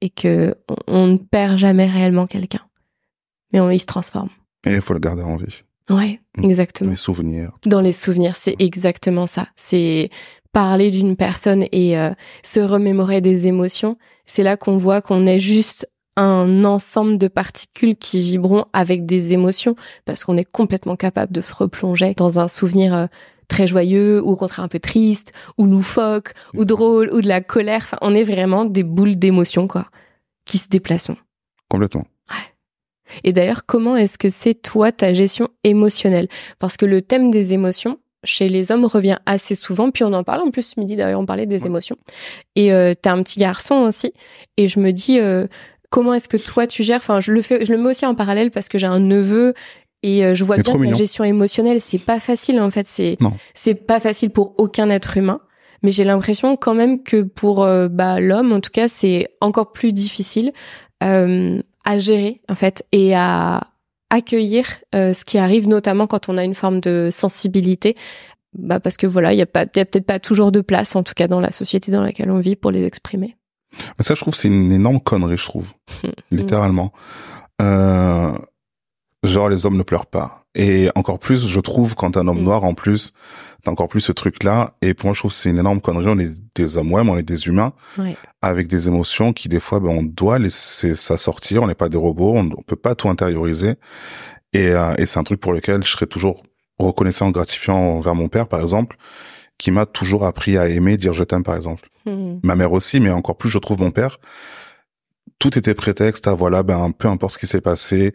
[0.00, 0.56] et que
[0.88, 2.66] on, ne perd jamais réellement quelqu'un.
[3.52, 4.30] Mais on, il se transforme.
[4.64, 5.62] Et il faut le garder en vie.
[5.88, 6.90] Ouais, exactement.
[6.90, 7.52] Les souvenirs.
[7.66, 9.48] Dans les souvenirs, c'est exactement ça.
[9.56, 10.10] C'est
[10.52, 12.10] parler d'une personne et euh,
[12.42, 13.96] se remémorer des émotions.
[14.26, 19.32] C'est là qu'on voit qu'on est juste un ensemble de particules qui vibront avec des
[19.32, 23.06] émotions parce qu'on est complètement capable de se replonger dans un souvenir euh,
[23.48, 27.40] très joyeux ou au contraire un peu triste ou loufoque ou drôle ou de la
[27.40, 27.82] colère.
[27.82, 29.86] Enfin, on est vraiment des boules d'émotions quoi
[30.44, 31.12] qui se déplacent.
[31.68, 32.06] Complètement.
[32.30, 33.16] Ouais.
[33.24, 36.28] Et d'ailleurs, comment est-ce que c'est toi ta gestion émotionnelle?
[36.58, 39.90] Parce que le thème des émotions chez les hommes revient assez souvent.
[39.90, 41.96] Puis on en parle en plus ce midi d'ailleurs, on parlait des émotions.
[42.56, 44.12] Et euh, t'as un petit garçon aussi.
[44.56, 45.18] Et je me dis.
[45.18, 45.46] Euh,
[45.90, 46.98] comment est-ce que toi tu gères?
[46.98, 49.54] Enfin, je le fais, je le mets aussi en parallèle parce que j'ai un neveu
[50.02, 52.86] et euh, je vois bien que la gestion émotionnelle, c'est pas facile en fait.
[52.86, 53.18] C'est
[53.52, 55.40] c'est pas facile pour aucun être humain.
[55.82, 59.72] Mais j'ai l'impression quand même que pour euh, bah, l'homme, en tout cas, c'est encore
[59.72, 60.52] plus difficile
[61.02, 63.62] euh, à gérer en fait et à
[64.10, 67.96] accueillir euh, ce qui arrive, notamment quand on a une forme de sensibilité.
[68.58, 70.96] Bah parce que voilà, il y a pas, y a peut-être pas toujours de place,
[70.96, 73.36] en tout cas dans la société dans laquelle on vit, pour les exprimer.
[73.96, 75.68] Mais ça, je trouve, c'est une énorme connerie, je trouve,
[76.32, 76.92] littéralement.
[77.62, 78.32] Euh,
[79.22, 80.44] genre les hommes ne pleurent pas.
[80.56, 82.44] Et encore plus, je trouve, quand un homme mm.
[82.44, 83.12] noir, en plus,
[83.62, 84.74] t'as encore plus ce truc-là.
[84.82, 86.06] Et pour moi, je trouve que c'est une énorme connerie.
[86.08, 87.72] On est des hommes, ouais, mais on est des humains,
[88.42, 91.62] avec des émotions qui, des fois, ben, on doit laisser ça sortir.
[91.62, 93.74] On n'est pas des robots, on, peut pas tout intérioriser.
[94.52, 96.42] Et, euh, et c'est un truc pour lequel je serais toujours
[96.78, 98.96] reconnaissant, gratifiant envers mon père, par exemple,
[99.58, 101.88] qui m'a toujours appris à aimer, dire je t'aime, par exemple.
[102.06, 102.38] Mm.
[102.42, 104.18] Ma mère aussi, mais encore plus, je trouve mon père.
[105.38, 108.12] Tout était prétexte à voilà, ben peu importe ce qui s'est passé,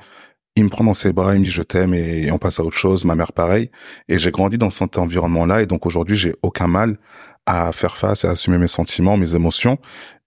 [0.56, 2.64] il me prend dans ses bras, il me dit je t'aime et on passe à
[2.64, 3.04] autre chose.
[3.04, 3.70] Ma mère pareil.
[4.08, 6.98] Et j'ai grandi dans cet environnement-là et donc aujourd'hui j'ai aucun mal
[7.46, 9.78] à faire face et à assumer mes sentiments, mes émotions.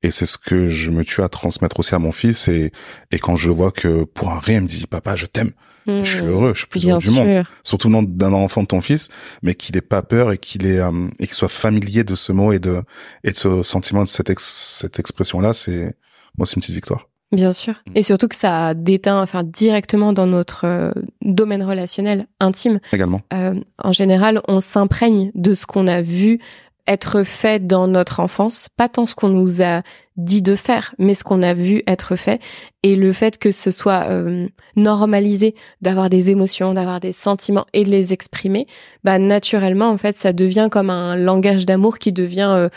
[0.02, 2.46] Et c'est ce que je me tue à transmettre aussi à mon fils.
[2.48, 2.72] Et,
[3.10, 5.52] et quand je vois que pour un rien, il me dit papa je t'aime.
[5.86, 6.28] je suis mmh.
[6.28, 7.44] heureux, je suis plus heureux du monde.
[7.62, 9.08] Surtout d'un enfant de ton fils,
[9.42, 12.32] mais qu'il ait pas peur et qu'il ait euh, et qu'il soit familier de ce
[12.32, 12.82] mot et de
[13.24, 15.54] et de ce sentiment de cette cette expression là.
[15.54, 15.96] C'est
[16.36, 17.08] moi c'est une petite victoire.
[17.32, 17.74] Bien sûr.
[17.86, 17.92] Mm.
[17.96, 20.90] Et surtout que ça déteint enfin, directement dans notre euh,
[21.22, 22.80] domaine relationnel intime.
[22.92, 23.20] Également.
[23.34, 26.40] Euh, en général, on s'imprègne de ce qu'on a vu
[26.86, 29.82] être fait dans notre enfance, pas tant ce qu'on nous a
[30.16, 32.40] dit de faire, mais ce qu'on a vu être fait.
[32.82, 37.84] Et le fait que ce soit euh, normalisé d'avoir des émotions, d'avoir des sentiments et
[37.84, 38.66] de les exprimer,
[39.04, 42.68] bah naturellement, en fait, ça devient comme un langage d'amour qui devient euh,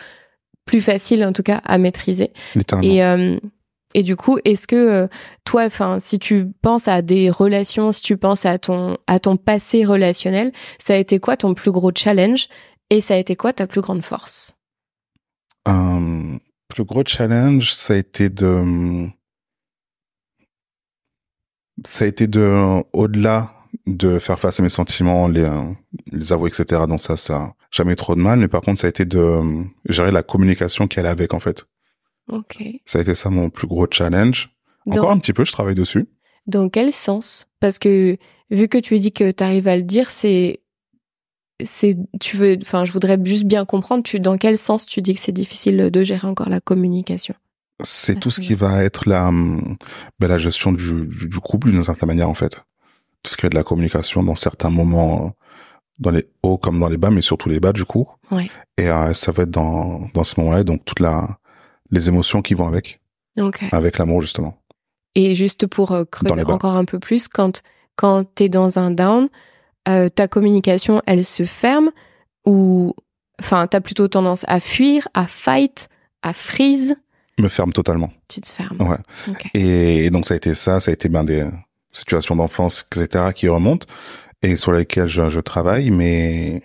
[0.66, 2.32] plus facile, en tout cas, à maîtriser.
[2.84, 3.02] Et
[3.93, 5.08] et du coup, est-ce que euh,
[5.45, 9.38] toi, enfin, si tu penses à des relations, si tu penses à ton à ton
[9.38, 12.47] passé relationnel, ça a été quoi ton plus gros challenge
[12.89, 14.58] et ça a été quoi ta plus grande force?
[15.65, 19.10] Un plus gros challenge, ça a été de
[21.86, 23.54] ça a été de au-delà
[23.88, 25.49] de faire face à mes sentiments, les
[26.12, 26.82] les avouer, etc.
[26.88, 28.39] Donc ça, ça jamais trop de mal.
[28.39, 31.65] Mais par contre, ça a été de gérer la communication qu'elle avait en fait.
[32.32, 32.63] Ok.
[32.86, 34.50] Ça a été ça mon plus gros challenge.
[34.88, 36.08] Encore un petit peu, je travaille dessus.
[36.48, 37.48] Dans quel sens?
[37.60, 38.17] Parce que
[38.50, 40.62] vu que tu dis que tu arrives à le dire, c'est
[41.63, 45.13] c'est, tu veux, enfin, je voudrais juste bien comprendre, tu, dans quel sens tu dis
[45.13, 47.36] que c'est difficile de gérer encore la communication?
[47.84, 52.08] C'est tout ce qui va être la, ben, la gestion du, du, couple d'une certaine
[52.08, 52.63] manière, en fait.
[53.24, 55.34] Tout ce qui est de la communication dans certains moments,
[56.00, 58.08] dans les hauts comme dans les bas, mais surtout les bas, du coup.
[58.30, 58.50] Ouais.
[58.78, 61.39] Et euh, ça va être dans, dans ce moment-là, donc toute la,
[61.91, 62.99] les émotions qui vont avec.
[63.38, 63.69] Okay.
[63.71, 64.58] Avec l'amour, justement.
[65.15, 67.62] Et juste pour euh, creuser encore un peu plus, quand,
[67.95, 69.30] quand t'es dans un down,
[69.88, 71.91] euh, ta communication, elle se ferme
[72.45, 72.93] ou,
[73.39, 75.89] enfin, t'as plutôt tendance à fuir, à fight,
[76.21, 76.95] à freeze?
[77.39, 78.12] Me ferme totalement.
[78.27, 78.77] Tu te fermes.
[78.80, 79.34] Ouais.
[79.54, 81.45] Et, donc ça a été ça, ça a été ben des
[81.91, 83.88] situations d'enfance, etc., qui remontent
[84.41, 86.63] et sur lesquelles je, je, travaille, mais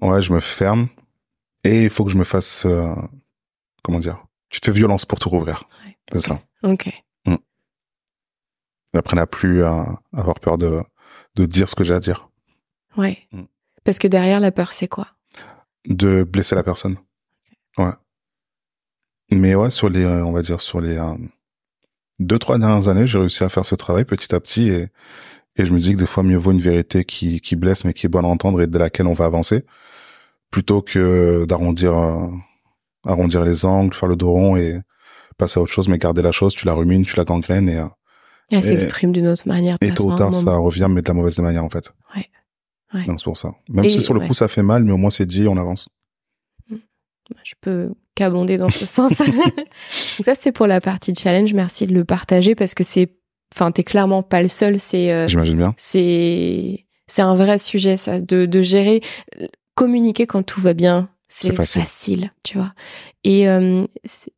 [0.00, 0.88] ouais, je me ferme
[1.64, 2.94] et il faut que je me fasse, euh,
[3.82, 5.64] comment dire, tu te fais violence pour te rouvrir.
[5.84, 5.96] Ouais.
[6.12, 6.40] C'est ça.
[6.62, 6.88] Ok.
[7.26, 7.36] Mm.
[8.94, 10.82] Après, n'a plus à avoir peur de
[11.34, 12.28] de dire ce que j'ai à dire.
[12.96, 13.18] Ouais.
[13.32, 13.42] Mm.
[13.84, 15.08] Parce que derrière la peur, c'est quoi?
[15.86, 16.96] De blesser la personne.
[17.78, 17.92] Ouais.
[19.30, 21.14] Mais ouais, sur les, on va dire sur les euh,
[22.18, 24.88] deux trois dernières années, j'ai réussi à faire ce travail petit à petit et
[25.58, 27.94] et je me dis que des fois mieux vaut une vérité qui qui blesse mais
[27.94, 29.64] qui est bonne à entendre et de laquelle on va avancer
[30.50, 32.28] plutôt que d'arrondir euh,
[33.06, 34.80] arrondir les angles, faire le dos rond et
[35.38, 37.78] passer à autre chose, mais garder la chose, tu la rumines, tu la gangrènes et
[37.78, 37.86] euh,
[38.50, 39.76] elle s'exprime d'une autre manière.
[39.80, 41.92] Et tôt ou tard, ça revient, mais de la mauvaise manière, en fait.
[42.14, 42.26] Ouais.
[42.94, 43.04] ouais.
[43.06, 43.52] Donc, c'est pour ça.
[43.68, 45.88] Même si sur le coup, ça fait mal, mais au moins, c'est dit, on avance.
[46.70, 46.76] Mm.
[47.42, 49.20] Je peux qu'abonder dans ce sens.
[50.20, 51.54] ça, c'est pour la partie challenge.
[51.54, 53.16] Merci de le partager parce que c'est,
[53.54, 54.78] enfin, t'es clairement pas le seul.
[54.78, 55.74] C'est, euh, j'imagine bien.
[55.76, 59.00] C'est, c'est un vrai sujet, ça, de, de gérer,
[59.74, 61.08] communiquer quand tout va bien.
[61.28, 61.82] C'est facile.
[61.82, 62.32] facile.
[62.42, 62.72] tu vois.
[63.24, 63.84] Et euh,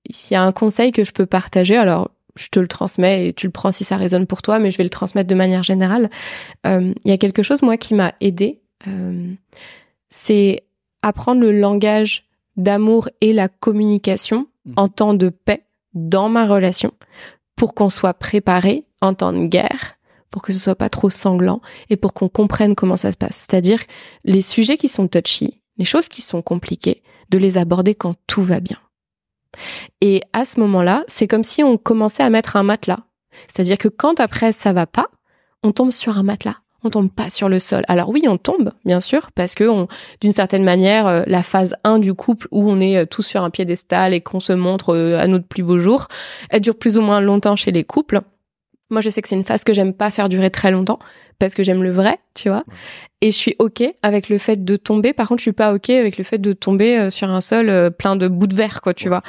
[0.07, 1.77] il y a un conseil que je peux partager.
[1.77, 4.71] Alors, je te le transmets et tu le prends si ça résonne pour toi, mais
[4.71, 6.09] je vais le transmettre de manière générale.
[6.67, 8.61] Euh, il y a quelque chose, moi, qui m'a aidé.
[8.87, 9.33] Euh,
[10.09, 10.65] c'est
[11.03, 14.73] apprendre le langage d'amour et la communication mmh.
[14.77, 16.93] en temps de paix dans ma relation
[17.55, 19.99] pour qu'on soit préparé en temps de guerre
[20.31, 23.47] pour que ce soit pas trop sanglant et pour qu'on comprenne comment ça se passe.
[23.49, 23.81] C'est-à-dire
[24.25, 28.43] les sujets qui sont touchy, les choses qui sont compliquées, de les aborder quand tout
[28.43, 28.79] va bien.
[30.01, 33.01] Et à ce moment-là, c'est comme si on commençait à mettre un matelas.
[33.47, 35.09] C'est-à-dire que quand après ça va pas,
[35.63, 36.57] on tombe sur un matelas.
[36.85, 37.85] On tombe pas sur le sol.
[37.89, 39.87] Alors oui, on tombe, bien sûr, parce que
[40.21, 43.43] d'une certaine manière, euh, la phase 1 du couple où on est euh, tous sur
[43.43, 46.07] un piédestal et qu'on se montre euh, à notre plus beau jour,
[46.51, 48.21] elle dure plus ou moins longtemps chez les couples.
[48.91, 51.01] Moi, je sais que c'est une phase que j'aime pas faire durer très longtemps
[51.39, 52.65] parce que j'aime le vrai, tu vois.
[53.21, 55.13] Et je suis ok avec le fait de tomber.
[55.13, 57.69] Par contre, je suis pas ok avec le fait de tomber euh, sur un sol
[57.69, 59.23] euh, plein de bouts de verre, quoi, tu vois.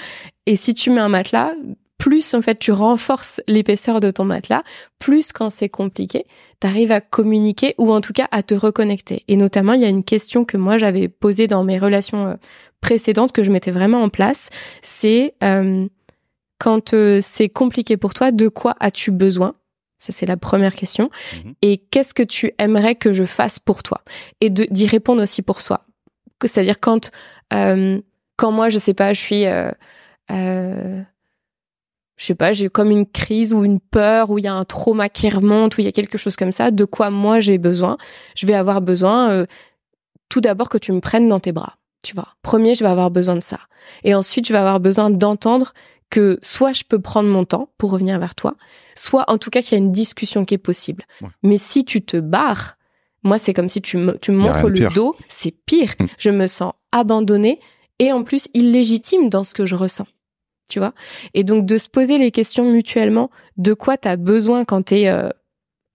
[0.46, 1.54] Et si tu mets un matelas,
[1.98, 4.64] plus en fait tu renforces l'épaisseur de ton matelas,
[5.00, 6.26] plus quand c'est compliqué,
[6.60, 9.24] t'arrives à communiquer ou en tout cas à te reconnecter.
[9.28, 12.36] Et notamment, il y a une question que moi j'avais posée dans mes relations euh,
[12.82, 14.50] précédentes que je mettais vraiment en place,
[14.82, 15.34] c'est
[16.60, 19.56] quand euh, c'est compliqué pour toi, de quoi as-tu besoin?
[20.00, 21.10] Ça, c'est la première question.
[21.36, 21.54] Mhm.
[21.62, 24.02] Et qu'est-ce que tu aimerais que je fasse pour toi?
[24.42, 25.86] Et d'y répondre aussi pour soi.
[26.42, 27.12] C'est-à-dire quand,
[27.54, 28.00] euh,
[28.38, 29.46] quand moi, je sais pas, je suis...
[29.46, 29.72] Euh,
[30.32, 31.02] euh,
[32.16, 34.66] je sais pas, j'ai comme une crise ou une peur, ou il y a un
[34.66, 37.58] trauma qui remonte, ou il y a quelque chose comme ça, de quoi moi j'ai
[37.58, 37.98] besoin?
[38.36, 39.46] Je vais avoir besoin,
[40.28, 41.78] tout d'abord, que tu me prennes dans tes bras.
[42.02, 43.60] Tu vois, premier, je vais avoir besoin de ça.
[44.04, 45.74] Et ensuite, je vais avoir besoin d'entendre
[46.10, 48.56] que soit je peux prendre mon temps pour revenir vers toi,
[48.96, 51.06] soit en tout cas qu'il y a une discussion qui est possible.
[51.44, 52.78] Mais si tu te barres,
[53.24, 55.94] moi c'est comme si tu me, tu me montres le dos, c'est pire.
[56.00, 56.08] Hmm.
[56.18, 57.60] Je me sens abandonnée
[58.00, 60.08] et en plus illégitime dans ce que je ressens.
[60.68, 60.94] Tu vois?
[61.34, 64.96] Et donc de se poser les questions mutuellement, de quoi tu as besoin quand tu
[65.00, 65.30] es euh,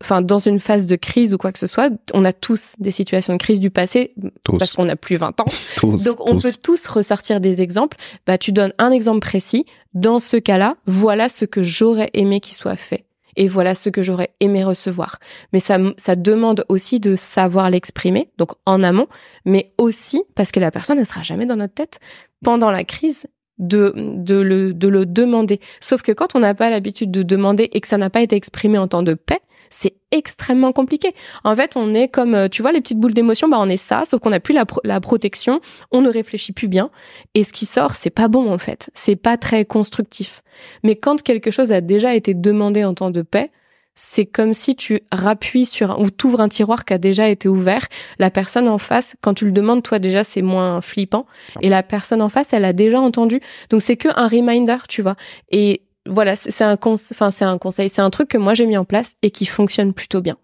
[0.04, 2.90] enfin dans une phase de crise ou quoi que ce soit, on a tous des
[2.90, 4.14] situations de crise du passé
[4.58, 5.46] parce qu'on a plus 20 ans.
[5.82, 7.96] Donc on peut tous ressortir des exemples.
[8.26, 9.64] Bah tu donnes un exemple précis.
[9.94, 13.06] Dans ce cas-là, voilà ce que j'aurais aimé qu'il soit fait.
[13.36, 15.18] Et voilà ce que j'aurais aimé recevoir.
[15.52, 19.08] Mais ça, ça demande aussi de savoir l'exprimer, donc en amont,
[19.44, 21.98] mais aussi parce que la personne ne sera jamais dans notre tête
[22.44, 23.26] pendant la crise
[23.58, 25.60] de, de, le, de le demander.
[25.80, 28.36] Sauf que quand on n'a pas l'habitude de demander et que ça n'a pas été
[28.36, 29.40] exprimé en temps de paix,
[29.70, 31.14] c'est extrêmement compliqué.
[31.42, 33.76] En fait, on est comme, euh, tu vois, les petites boules d'émotion, bah on est
[33.76, 36.90] ça, sauf qu'on n'a plus la, la protection, on ne réfléchit plus bien,
[37.34, 40.42] et ce qui sort, c'est pas bon en fait, c'est pas très constructif.
[40.84, 43.50] Mais quand quelque chose a déjà été demandé en temps de paix,
[43.94, 47.48] c'est comme si tu rappuies sur un, ou t'ouvres un tiroir qui a déjà été
[47.48, 47.87] ouvert.
[48.18, 51.26] La personne en face, quand tu le demandes, toi déjà, c'est moins flippant.
[51.61, 53.40] Et la personne en face, elle a déjà entendu.
[53.70, 55.16] Donc c'est que un reminder, tu vois.
[55.50, 58.76] Et voilà, c'est un, enfin c'est un conseil, c'est un truc que moi j'ai mis
[58.76, 60.37] en place et qui fonctionne plutôt bien.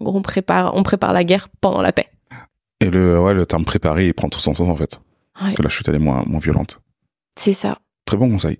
[0.00, 2.08] On prépare, on prépare la guerre pendant la paix.
[2.80, 5.00] Et le, ouais, le terme préparé, il prend tout son sens, en fait.
[5.38, 6.80] Parce que la chute, elle est moins, moins violente.
[7.36, 7.78] C'est ça.
[8.04, 8.58] Très bon conseil.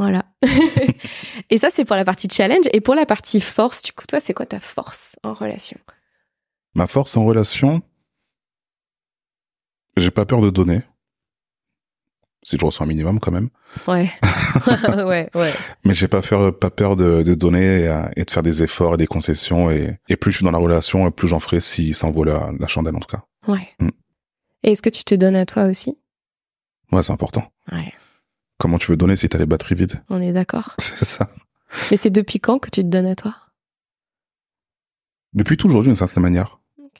[0.00, 0.24] Voilà.
[1.50, 2.64] et ça, c'est pour la partie challenge.
[2.72, 5.76] Et pour la partie force, du coup, toi, c'est quoi ta force en relation?
[6.74, 7.82] Ma force en relation,
[9.98, 10.80] j'ai pas peur de donner.
[12.42, 13.50] Si je reçois un minimum quand même.
[13.86, 14.08] Ouais.
[15.04, 15.52] ouais, ouais.
[15.84, 18.62] Mais j'ai pas peur, pas peur de, de donner et, euh, et de faire des
[18.62, 19.70] efforts et des concessions.
[19.70, 22.10] Et, et plus je suis dans la relation, et plus j'en ferai si ça en
[22.10, 23.24] vaut la, la chandelle en tout cas.
[23.46, 23.68] Ouais.
[23.80, 23.90] Mm.
[24.62, 25.98] Et est-ce que tu te donnes à toi aussi?
[26.90, 27.52] Ouais, c'est important.
[27.70, 27.92] Ouais.
[28.60, 30.74] Comment tu veux donner si t'as les batteries vides On est d'accord.
[30.78, 31.28] C'est ça.
[31.90, 33.34] Mais c'est depuis quand que tu te donnes à toi?
[35.32, 36.58] Depuis toujours d'une certaine manière.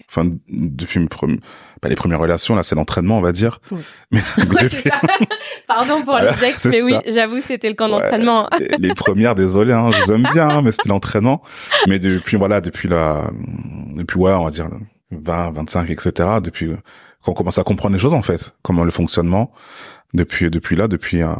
[0.08, 1.40] Enfin, depuis premi-
[1.82, 3.60] pas les premières relations, là, c'est l'entraînement, on va dire.
[3.70, 3.80] Oui.
[4.10, 4.90] Mais Ouais, depuis-.
[5.66, 8.00] Pardon pour Voilà, les ex, mais oui, j'avoue, c'était le camp Ouais.
[8.00, 8.48] d'entraînement.
[8.58, 11.42] les- les premières, désolé, hein, je vous aime bien, hein, mais c'était l'entraînement.
[11.86, 13.30] Mais depuis, voilà, depuis la,
[13.94, 14.68] depuis, ouais, on va dire
[15.10, 16.12] 20, 25, etc.
[16.42, 16.70] Depuis
[17.22, 19.52] qu'on commence à comprendre les choses, en fait, comment le fonctionnement.
[20.14, 21.34] Depuis, depuis là, depuis, euh,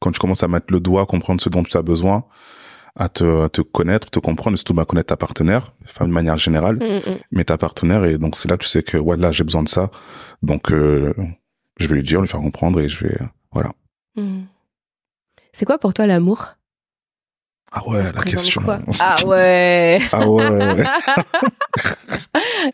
[0.00, 2.24] quand tu commences à mettre le doigt, comprendre ce dont tu as besoin,
[2.96, 6.12] à te, à te connaître, te comprendre, et surtout, bah, connaître ta partenaire, enfin, de
[6.12, 7.18] manière générale, Mm, mm.
[7.30, 9.68] mais ta partenaire, et donc c'est là, tu sais que, ouais, là, j'ai besoin de
[9.68, 9.90] ça.
[10.42, 11.14] Donc, euh,
[11.78, 13.16] je vais lui dire, lui faire comprendre, et je vais,
[13.52, 13.70] voilà.
[14.16, 14.42] Mm.
[15.52, 16.54] C'est quoi pour toi l'amour?
[17.70, 18.62] Ah ouais, la question.
[19.00, 20.00] Ah ouais.
[20.12, 20.84] Ah ouais.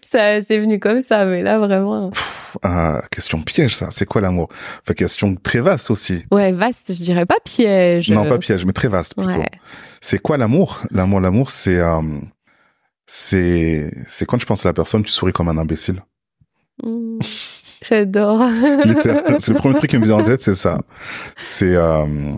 [0.02, 2.11] ça, c'est venu comme ça, mais là vraiment.
[2.62, 3.88] Ah, question piège, ça.
[3.90, 4.48] C'est quoi l'amour?
[4.83, 6.24] Enfin, question très vaste aussi.
[6.30, 8.11] Ouais, vaste, je dirais pas piège.
[8.11, 9.33] Non, pas piège, mais très vaste plutôt.
[9.33, 9.50] Ouais.
[10.00, 10.80] C'est quoi l'amour?
[10.90, 12.00] L'amour, l'amour, c'est euh,
[13.07, 16.02] c'est c'est quand tu penses à la personne, tu souris comme un imbécile.
[16.83, 17.18] Mm.
[17.88, 18.40] J'adore.
[19.38, 20.78] C'est le premier truc qui me vient en tête, c'est ça.
[21.37, 22.37] C'est euh,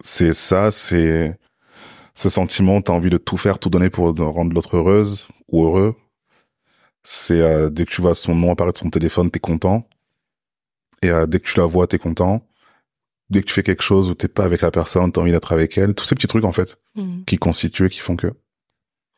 [0.00, 1.36] c'est ça, c'est
[2.16, 5.94] ce sentiment, t'as envie de tout faire, tout donner pour rendre l'autre heureuse ou heureux.
[7.04, 9.86] C'est euh, dès que tu vois son nom apparaître sur ton téléphone, t'es content.
[11.02, 12.42] Et euh, dès que tu la vois, t'es content.
[13.30, 15.52] Dès que tu fais quelque chose où t'es pas avec la personne, t'as envie d'être
[15.52, 15.94] avec elle.
[15.94, 18.32] Tous ces petits trucs en fait Mm, qui constituent, qui font que.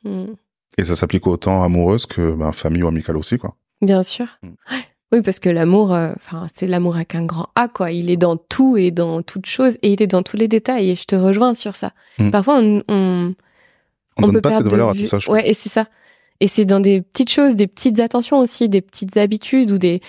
[0.04, 0.34] mm.
[0.78, 3.56] Et ça s'applique autant amoureuse que ben, famille ou amicale aussi quoi.
[3.80, 4.26] Bien sûr.
[4.42, 4.48] Mm.
[4.48, 4.84] Ouais.
[5.10, 7.92] Oui, parce que l'amour, euh, enfin, c'est l'amour avec un grand A, quoi.
[7.92, 10.90] Il est dans tout et dans toute chose, et il est dans tous les détails.
[10.90, 11.92] Et je te rejoins sur ça.
[12.18, 12.30] Mm.
[12.30, 13.34] Parfois, on, on,
[14.18, 15.18] On, on donne peut pas cette de valeur à tout ça.
[15.18, 15.30] Je.
[15.30, 15.86] Ouais, et c'est ça.
[16.40, 20.00] Et c'est dans des petites choses, des petites attentions aussi, des petites habitudes ou des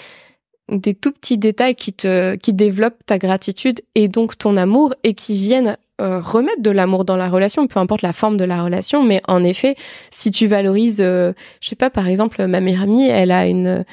[0.72, 5.16] des tout petits détails qui te qui développent ta gratitude et donc ton amour et
[5.16, 8.64] qui viennent euh, remettre de l'amour dans la relation, peu importe la forme de la
[8.64, 9.04] relation.
[9.04, 9.76] Mais en effet,
[10.12, 13.84] si tu valorises, euh, je sais pas, par exemple, ma meilleure amie, elle a une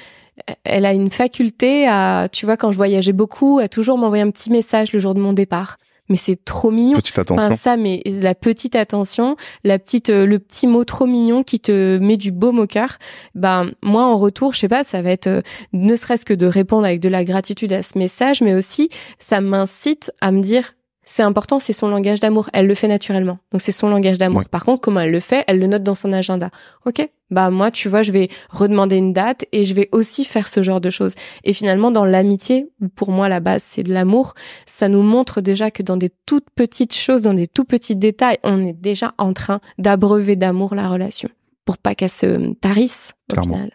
[0.64, 4.31] elle a une faculté à, tu vois, quand je voyageais beaucoup, à toujours m'envoyer un
[4.31, 5.79] petit message le jour de mon départ.
[6.09, 6.99] Mais c'est trop mignon.
[6.99, 7.46] Petite attention.
[7.46, 11.59] Enfin, ça, mais la petite attention, la petite, euh, le petit mot trop mignon qui
[11.59, 12.99] te met du baume au cœur.
[13.35, 15.40] Ben moi, en retour, je sais pas, ça va être euh,
[15.72, 19.40] ne serait-ce que de répondre avec de la gratitude à ce message, mais aussi ça
[19.40, 20.76] m'incite à me dire
[21.09, 22.51] c'est important, c'est son langage d'amour.
[22.53, 24.40] Elle le fait naturellement, donc c'est son langage d'amour.
[24.40, 24.45] Ouais.
[24.51, 26.51] Par contre, comment elle le fait Elle le note dans son agenda.
[26.85, 30.49] Ok, bah moi, tu vois, je vais redemander une date et je vais aussi faire
[30.49, 31.14] ce genre de choses.
[31.45, 34.35] Et finalement, dans l'amitié, pour moi, la base, c'est de l'amour
[34.66, 38.38] ça nous montre déjà que dans des toutes petites choses, dans des tout petits détails,
[38.42, 41.29] on est déjà en train d'abreuver d'amour la relation
[41.64, 43.55] pour pas qu'elle se tarisse au Clairement.
[43.55, 43.71] final.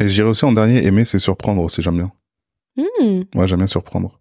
[0.00, 2.12] Et j'irai aussi en dernier, aimer, c'est surprendre aussi, j'aime bien.
[2.76, 4.18] Hmm, Ouais, j'aime bien surprendre.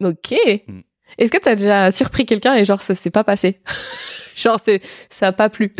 [0.00, 0.34] Ok.
[0.68, 0.80] Hmm.
[1.18, 3.60] Est-ce que t'as déjà surpris quelqu'un et genre ça s'est pas passé?
[4.36, 5.72] Genre c'est ça a pas plu.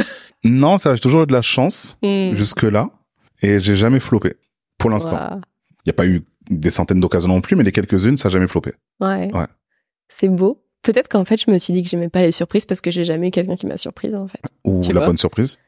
[0.44, 2.34] Non, ça, j'ai toujours eu de la chance Hmm.
[2.36, 2.88] jusque-là.
[3.42, 4.34] Et j'ai jamais floppé.
[4.78, 5.18] Pour l'instant.
[5.84, 8.32] Il n'y a pas eu des centaines d'occasions non plus, mais les quelques-unes, ça n'a
[8.34, 8.72] jamais floppé.
[9.00, 9.28] Ouais.
[9.34, 9.46] Ouais.
[10.08, 10.64] C'est beau.
[10.82, 13.04] Peut-être qu'en fait, je me suis dit que j'aimais pas les surprises parce que j'ai
[13.04, 14.40] jamais eu quelqu'un qui m'a surprise en fait.
[14.64, 15.58] Ou Tu la bonne surprise.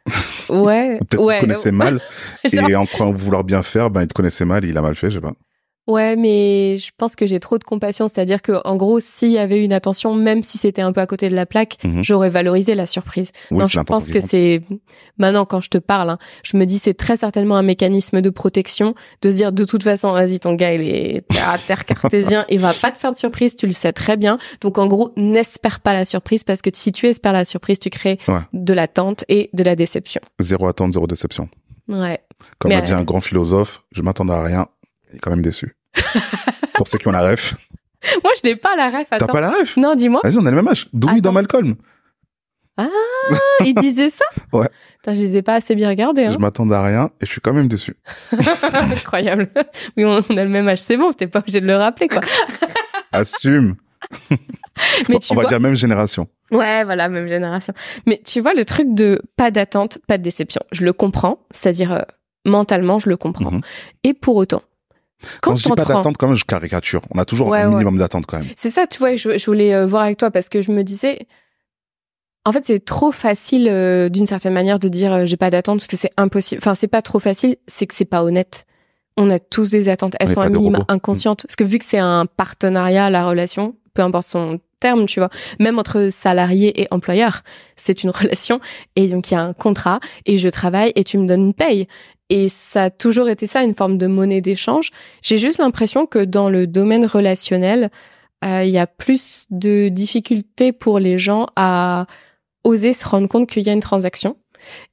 [0.49, 0.99] Ouais.
[1.09, 1.41] Peut-être ouais.
[1.41, 2.01] connaissait mal.
[2.53, 5.11] Et en croyant vouloir bien faire, ben, il te connaissait mal, il a mal fait,
[5.11, 5.33] je sais pas.
[5.87, 8.09] Ouais, mais je pense que j'ai trop de compassion.
[8.09, 11.07] C'est-à-dire que, en gros, s'il y avait une attention, même si c'était un peu à
[11.07, 12.03] côté de la plaque, Mhm.
[12.03, 13.31] j'aurais valorisé la surprise.
[13.53, 14.63] Oui, non, je pense que c'est
[15.19, 18.31] maintenant quand je te parle, hein, je me dis c'est très certainement un mécanisme de
[18.31, 22.45] protection de se dire de toute façon, vas-y, ton gars il est à terre cartésien,
[22.49, 24.39] il va pas te faire de surprise, tu le sais très bien.
[24.61, 27.91] Donc en gros, n'espère pas la surprise parce que si tu espères la surprise, tu
[27.91, 28.41] crées Ouais.
[28.53, 30.21] de l'attente et de la déception.
[30.41, 31.49] Zéro attente, zéro déception.
[31.89, 32.19] Ouais.
[32.59, 34.67] Comme Mais, a dit euh, un grand philosophe, je m'attendais à rien.
[35.11, 35.77] Il est quand même déçu.
[36.75, 37.55] Pour ceux qui ont la ref.
[38.23, 39.09] Moi, je n'ai pas la ref.
[39.11, 40.21] T'as pas la ref Non, dis-moi.
[40.23, 40.89] Vas-y, on a le même âge.
[40.93, 41.33] Dewey dans.
[41.33, 41.75] Malcolm.
[43.65, 44.69] Il disait ça Ouais.
[44.99, 46.27] Putain, je les ai pas assez bien regardés.
[46.27, 46.31] Hein.
[46.33, 47.97] Je m'attendais à rien et je suis quand même déçu.
[48.63, 49.51] Incroyable.
[49.97, 52.09] Oui, on, on a le même âge, c'est bon, t'es pas obligé de le rappeler,
[52.09, 52.21] quoi.
[53.13, 53.77] Assume.
[55.09, 56.29] Mais tu on va dire même génération.
[56.51, 57.73] ouais, voilà, même génération.
[58.07, 61.39] Mais tu vois, le truc de pas d'attente, pas de déception, je le comprends.
[61.51, 62.03] C'est-à-dire, euh,
[62.45, 63.51] mentalement, je le comprends.
[63.53, 63.61] Mhm.
[64.05, 64.63] Et pour autant,
[65.41, 67.03] quand, Quand je dis pas d'attente, quand même, je caricature.
[67.15, 67.73] On a toujours Ouais, un ouais.
[67.75, 68.47] minimum d'attente quand même.
[68.57, 70.83] C'est ça, tu vois, je, je voulais euh, voir avec toi parce que je me
[70.85, 71.27] disais,
[72.45, 75.79] en fait, c'est trop facile euh, d'une certaine manière de dire euh, j'ai pas d'attente
[75.81, 76.61] parce que c'est impossible.
[76.63, 78.67] Enfin, c'est pas trop facile, c'est que c'est pas honnête.
[79.17, 80.15] On a tous des attentes.
[80.21, 81.43] Elles sont un minimum inconscientes.
[81.47, 85.31] Parce que vu que c'est un partenariat, la relation, peu importe son terme, tu vois,
[85.59, 87.41] même entre salarié et employeur,
[87.77, 88.61] c'est une relation.
[88.95, 91.55] Et donc, il y a un contrat et je travaille et tu me donnes une
[91.55, 91.89] paye.
[92.29, 94.91] Et ça a toujours été ça, une forme de monnaie d'échange.
[95.23, 97.91] J'ai juste l'impression que dans le domaine relationnel,
[98.45, 102.07] euh, il y a plus de difficultés pour les gens à
[102.65, 104.37] oser se rendre compte qu'il y a une transaction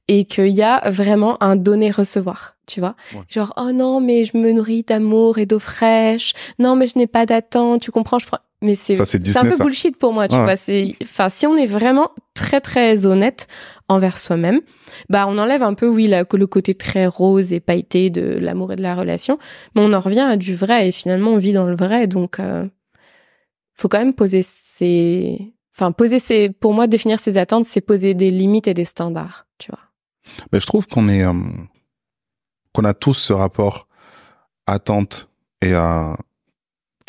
[0.08, 2.94] et qu'il y a vraiment un donner-recevoir, tu vois.
[3.14, 3.20] Ouais.
[3.28, 6.32] Genre, oh non, mais je me nourris d'amour et d'eau fraîche.
[6.58, 7.82] Non, mais je n'ai pas d'attente.
[7.82, 8.38] Tu comprends, je prends...
[8.62, 9.62] Mais c'est un peu ça.
[9.64, 10.42] bullshit pour moi, tu Ouais.
[10.42, 10.56] vois.
[10.56, 13.46] C'est, enfin, si on est vraiment très, très honnête
[13.88, 14.60] envers soi-même,
[15.10, 18.72] bah, on enlève un peu, oui, la- le côté très rose et pailleté de l'amour
[18.72, 19.38] et de la relation,
[19.74, 22.40] mais on en revient à du vrai et finalement, on vit dans le vrai, donc,
[22.40, 22.66] euh,
[23.74, 28.14] faut quand même poser ses, enfin, poser ses, pour moi, définir ses attentes, c'est poser
[28.14, 29.80] des limites et des standards, tu vois.
[30.52, 31.32] Mais je trouve qu'on est, euh,
[32.72, 33.88] qu'on a tous ce rapport
[34.66, 35.28] attente
[35.60, 36.16] et à,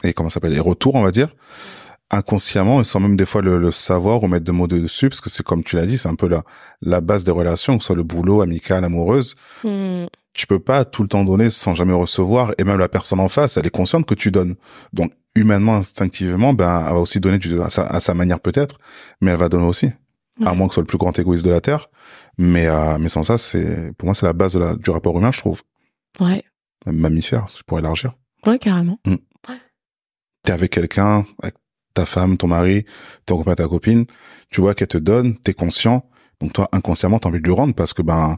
[0.03, 1.33] et comment s'appelle, les retours, on va dire,
[2.11, 5.21] inconsciemment et sans même des fois le, le savoir ou mettre de mots dessus, parce
[5.21, 6.43] que c'est comme tu l'as dit, c'est un peu la,
[6.81, 9.35] la base des relations, que ce soit le boulot, amical, amoureuse.
[9.63, 10.05] Hmm.
[10.35, 13.29] Tu peux pas tout le temps donner sans jamais recevoir, et même la personne en
[13.29, 14.55] face, elle est consciente que tu donnes.
[14.91, 18.77] Donc, humainement, instinctivement, ben, elle va aussi donner du, à, sa, à sa manière peut-être,
[19.21, 19.87] mais elle va donner aussi.
[20.43, 20.55] À Ouais.
[20.57, 21.89] moins que ce soit le plus grand égoïste de la Terre.
[22.37, 25.17] Mais, euh, mais sans ça, c'est, pour moi, c'est la base de la, du rapport
[25.17, 25.61] humain, je trouve.
[26.19, 26.43] Ouais.
[26.85, 28.13] Même mammifère, c'est pour élargir.
[28.45, 28.99] Ouais, carrément.
[30.43, 31.55] T'es avec quelqu'un, avec
[31.93, 32.85] ta femme, ton mari,
[33.25, 34.05] ton copain, ta copine,
[34.49, 36.07] tu vois qu'elle te donne, t'es conscient.
[36.41, 38.37] Donc toi, inconsciemment, t'as envie de lui rendre parce que, ben,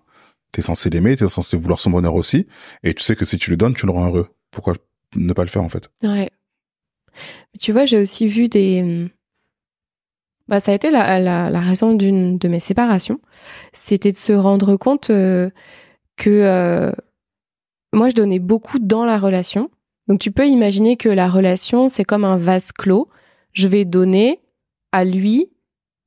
[0.57, 2.47] t'es censé l'aimer, t'es censé vouloir son bonheur aussi.
[2.81, 4.29] Et tu sais que si tu lui donnes, tu le rends heureux.
[4.49, 4.73] Pourquoi
[5.15, 5.91] ne pas le faire, en fait?
[6.01, 6.31] Ouais.
[7.59, 9.07] Tu vois, j'ai aussi vu des.
[10.47, 13.19] Bah, ça a été la, la, la raison d'une de mes séparations.
[13.71, 15.51] C'était de se rendre compte euh,
[16.15, 16.91] que euh,
[17.93, 19.69] moi, je donnais beaucoup dans la relation.
[20.07, 23.09] Donc, tu peux imaginer que la relation, c'est comme un vase clos.
[23.51, 24.39] Je vais donner
[24.91, 25.51] à lui,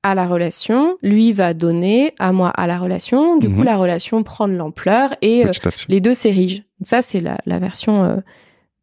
[0.03, 0.97] à la relation.
[1.03, 3.37] Lui va donner à moi, à la relation.
[3.37, 3.65] Du coup, Mhm.
[3.65, 5.51] la relation prend de l'ampleur et euh,
[5.89, 6.63] les deux s'érigent.
[6.83, 8.17] Ça, c'est la, la version euh,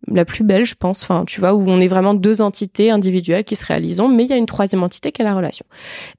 [0.08, 1.02] la plus belle, je pense.
[1.02, 4.30] Enfin, tu vois, où on est vraiment deux entités individuelles qui se réalisent, mais il
[4.30, 5.66] y a une troisième entité qui est la relation.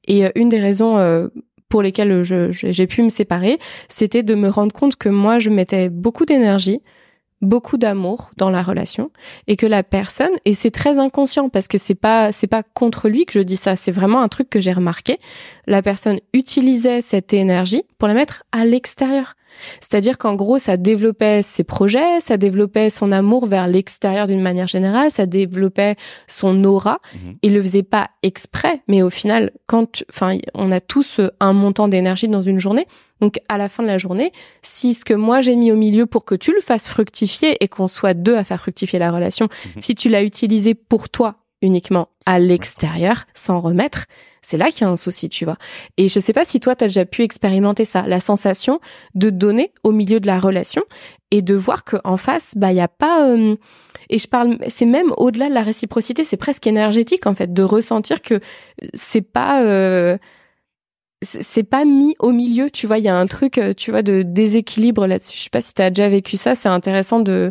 [0.09, 1.29] Et euh, une des raisons
[1.69, 2.23] pour lesquelles
[2.53, 6.81] j'ai pu me séparer, c'était de me rendre compte que moi, je mettais beaucoup d'énergie,
[7.41, 9.11] beaucoup d'amour dans la relation,
[9.47, 13.09] et que la personne, et c'est très inconscient parce que c'est pas c'est pas contre
[13.09, 15.19] lui que je dis ça, c'est vraiment un truc que j'ai remarqué.
[15.67, 19.35] La personne utilisait cette énergie pour la mettre à l'extérieur.
[19.81, 24.67] C'est-à-dire qu'en gros, ça développait ses projets, ça développait son amour vers l'extérieur d'une manière
[24.67, 25.97] générale, ça développait
[26.27, 26.99] son aura.
[27.15, 27.37] Mhm.
[27.43, 31.53] Il le faisait pas exprès, mais au final, quand, enfin, on a tous euh, un
[31.53, 32.87] montant d'énergie dans une journée.
[33.21, 34.31] Donc, à la fin de la journée,
[34.63, 37.67] si ce que moi j'ai mis au milieu pour que tu le fasses fructifier et
[37.69, 39.83] qu'on soit deux à faire fructifier la relation, Mhm.
[39.83, 44.05] si tu l'as utilisé pour toi uniquement à l'extérieur, sans remettre,
[44.43, 45.57] c'est là qu'il y a un souci, tu vois.
[45.97, 48.81] Et je sais pas si toi, tu as déjà pu expérimenter ça, la sensation
[49.15, 50.83] de donner au milieu de la relation
[51.31, 53.29] et de voir qu'en face, bah, il y a pas...
[53.29, 53.57] euh,
[54.11, 57.63] et je parle, c'est même au-delà de la réciprocité, c'est presque énergétique, en fait, de
[57.63, 58.41] ressentir que
[58.95, 59.63] c'est pas...
[59.63, 60.17] euh,
[61.21, 63.91] c'est c'est pas mis au milieu, tu vois, il y a un truc, euh, tu
[63.91, 65.37] vois, de déséquilibre là-dessus.
[65.37, 67.51] Je sais pas si tu as déjà vécu ça, c'est intéressant de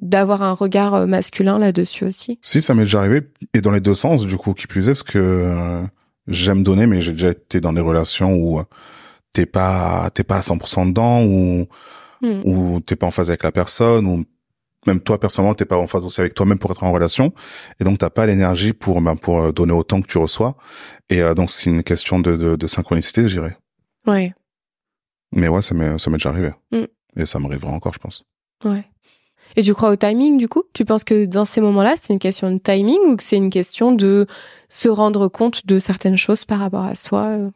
[0.00, 2.38] d'avoir un regard euh, masculin là-dessus aussi.
[2.42, 3.20] Si, ça m'est déjà arrivé,
[3.52, 5.82] et dans les deux sens, du coup, qui plus est, parce que euh,
[6.26, 8.64] j'aime donner, mais j'ai déjà été dans des relations où euh,
[9.32, 11.66] t'es pas, t'es pas à 100% dedans, ou
[12.22, 12.40] Hmm.
[12.44, 14.24] ou t'es pas en phase avec la personne, ou
[14.86, 17.34] même toi personnellement t'es pas en phase aussi avec toi-même pour être en relation,
[17.80, 20.56] et donc t'as pas l'énergie pour ben, pour euh, donner autant que tu reçois,
[21.10, 23.58] et euh, donc c'est une question de, de, de synchronicité, je dirais.
[24.06, 24.32] Ouais,
[25.32, 26.84] Mais ouais, ça m'est ça m'est déjà arrivé, Hmm.
[27.16, 28.24] et ça m'arrivera encore, je pense.
[28.64, 28.84] ouais.
[29.56, 30.62] Et tu crois au timing du coup?
[30.72, 33.50] Tu penses que dans ces moments-là, c'est une question de timing ou que c'est une
[33.50, 34.26] question de
[34.68, 37.50] se rendre compte de certaines choses par rapport à soi euh?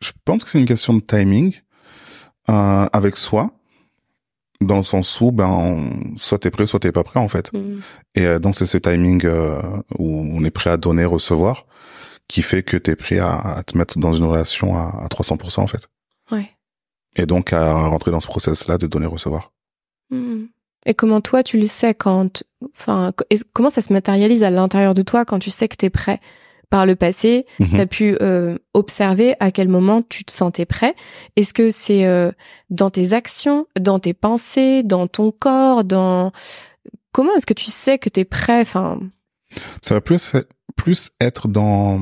[0.00, 1.54] Je pense que c'est une question de timing
[2.50, 3.50] euh, avec soi,
[4.60, 7.52] dans le sens où ben on- soit t'es prêt, soit t'es pas prêt en fait.
[7.52, 7.80] Hmm.
[8.14, 9.60] Et euh, donc c'est ce timing euh,
[9.98, 11.66] où on est prêt à donner, recevoir,
[12.28, 15.60] qui fait que t'es prêt à, à te mettre dans une relation à, à 300%
[15.60, 15.88] en fait.
[16.30, 16.50] Ouais.
[17.16, 19.52] Et donc à rentrer dans ce process-là de donner, recevoir.
[20.10, 20.44] Hmm.
[20.86, 22.42] Et comment toi tu le sais quand,
[22.74, 23.12] enfin,
[23.52, 26.20] comment ça se matérialise à l'intérieur de toi quand tu sais que t'es prêt
[26.70, 27.68] par le passé, Mhm.
[27.68, 30.94] tu as pu euh, observer à quel moment tu te sentais prêt?
[31.36, 32.32] Est-ce que c'est euh,
[32.70, 36.32] dans tes actions, dans tes pensées, dans ton corps, dans
[37.12, 38.60] comment est-ce que tu sais que tu es prêt?
[38.60, 38.98] Enfin,
[39.82, 40.32] Ça va plus,
[40.74, 42.00] plus être dans,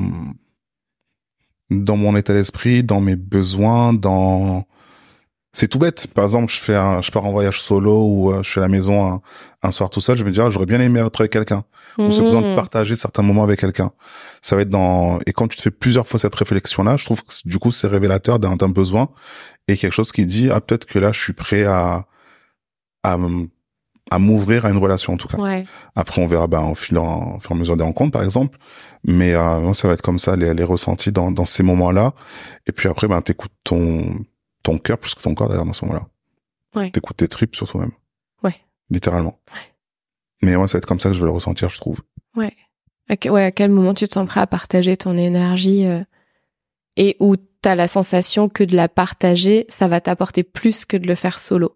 [1.69, 4.63] dans mon état d'esprit, dans mes besoins, dans,
[5.53, 6.07] c'est tout bête.
[6.07, 8.63] Par exemple, je fais un, je pars en voyage solo ou euh, je suis à
[8.63, 9.21] la maison un,
[9.61, 11.63] un soir tout seul, je me dis, ah, j'aurais bien aimé être avec quelqu'un.
[11.99, 12.55] Ou ce besoin de mhm.
[12.55, 13.91] partager certains moments avec quelqu'un.
[14.41, 17.23] Ça va être dans, et quand tu te fais plusieurs fois cette réflexion-là, je trouve
[17.23, 19.09] que du coup, c'est révélateur d'un, d'un besoin
[19.67, 22.07] et quelque chose qui dit, ah, peut-être que là, je suis prêt à,
[23.03, 23.17] à,
[24.09, 25.37] à m'ouvrir à une relation, en tout cas.
[25.37, 28.23] ouais, Après, on verra ben, au, fil, en, fur et à mesure des rencontres, par
[28.23, 28.57] exemple.
[29.05, 32.13] Mais euh, ça va être comme ça, les, les ressentis dans, dans ces moments-là.
[32.65, 34.25] Et puis après, ben, t'écoutes ton,
[34.63, 36.07] ton cœur plus que ton corps, d'ailleurs, dans ce moment-là.
[36.75, 36.89] Ouais.
[36.91, 37.91] T'écoutes tes tripes, surtout même.
[38.43, 38.55] Ouais.
[38.89, 39.37] Littéralement.
[40.41, 42.01] Mais moi, ça va être comme ça que je vais le ressentir, je trouve.
[42.35, 42.53] ouais.
[43.09, 46.01] À, que- ouais, à quel moment tu te sens prêt à partager ton énergie euh,
[46.95, 50.95] et où tu as la sensation que de la partager, ça va t'apporter plus que
[50.95, 51.75] de le faire solo?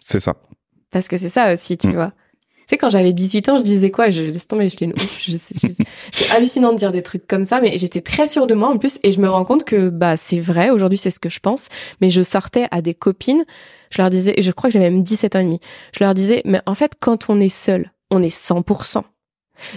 [0.00, 0.36] C'est ça.
[0.90, 1.94] Parce que c'est ça aussi, tu Mm.
[1.94, 2.12] vois.
[2.66, 4.10] Tu sais, quand j'avais 18 ans, je disais quoi?
[4.10, 5.20] Je laisse tomber, j'étais une ouf.
[6.12, 8.76] C'est hallucinant de dire des trucs comme ça, mais j'étais très sûre de moi en
[8.78, 10.70] plus, et je me rends compte que bah c'est vrai.
[10.70, 11.68] Aujourd'hui, c'est ce que je pense.
[12.00, 13.44] Mais je sortais à des copines,
[13.90, 15.60] je leur disais, et je crois que j'avais même 17 ans et demi.
[15.96, 19.02] Je leur disais, mais en fait, quand on est seul, on est 100%.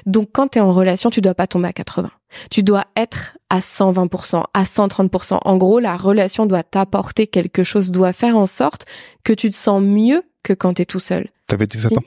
[0.05, 2.09] Donc, quand t'es en relation, tu dois pas tomber à 80.
[2.49, 5.39] Tu dois être à 120%, à 130%.
[5.45, 8.85] En gros, la relation doit t'apporter quelque chose, doit faire en sorte
[9.23, 11.29] que tu te sens mieux que quand t'es tout seul.
[11.47, 11.97] T'avais 17 Si.
[11.97, 12.01] ans?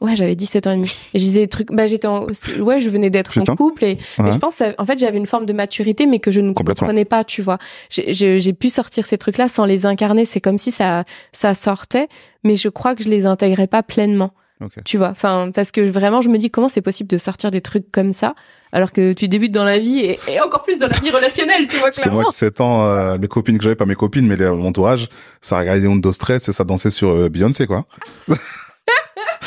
[0.00, 0.92] Ouais, j'avais 17 ans et demi.
[1.12, 2.26] Et je disais des trucs, bah, j'étais en,
[2.60, 3.98] ouais, je venais d'être en couple et, et
[4.32, 7.24] je pense, en fait, j'avais une forme de maturité, mais que je ne comprenais pas,
[7.24, 7.58] tu vois.
[7.90, 10.24] J'ai- pu sortir ces trucs-là sans les incarner.
[10.24, 12.06] C'est comme si ça, ça sortait,
[12.44, 14.32] mais je crois que je les intégrais pas pleinement.
[14.60, 14.72] Ok.
[14.84, 15.08] Tu vois.
[15.10, 18.12] Enfin, parce que vraiment, je me dis comment c'est possible de sortir des trucs comme
[18.12, 18.34] ça,
[18.72, 21.66] alors que tu débutes dans la vie et, et encore plus dans la vie relationnelle,
[21.68, 22.28] tu vois, Parce que moi, clairement.
[22.28, 25.08] à 7 ans, euh, mes copines que j'avais, pas mes copines, mais les- mon entourage,
[25.40, 27.86] ça regardait Undo Stress et ça dansait sur euh, Beyoncé, quoi.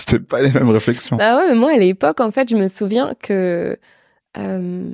[0.01, 1.17] C'était pas les mêmes réflexions.
[1.17, 3.77] Bah ouais, mais moi à l'époque, en fait, je me souviens que
[4.37, 4.91] euh,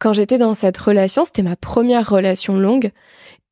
[0.00, 2.90] quand j'étais dans cette relation, c'était ma première relation longue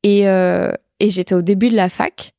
[0.03, 2.33] et, euh, et j'étais au début de la fac.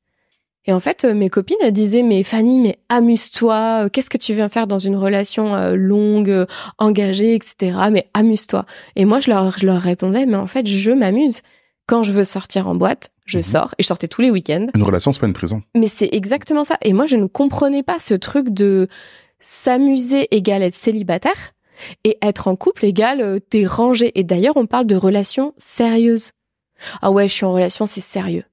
[0.66, 4.66] Et en fait, mes copines, disaient, mais Fanny, mais amuse-toi, qu'est-ce que tu viens faire
[4.66, 6.44] dans une relation euh, longue,
[6.76, 7.78] engagée, etc.
[7.90, 8.66] Mais amuse-toi.
[8.94, 11.40] Et moi, je leur, je leur répondais, mais en fait, je m'amuse.
[11.86, 13.44] Quand je veux sortir en boîte, je Mhm.
[13.44, 14.66] sors et je sortais tous les week-ends.
[14.74, 15.62] Une relation, c'est pas une prison.
[15.76, 16.78] Mais c'est exactement ça.
[16.82, 18.88] Et moi, je ne comprenais pas ce truc de
[19.40, 21.52] s'amuser égale être célibataire
[22.04, 24.10] et être en couple égale euh, t'es rangé.
[24.18, 26.30] Et d'ailleurs, on parle de relations sérieuses.
[27.02, 28.44] Ah ouais, je suis en relation, c'est sérieux.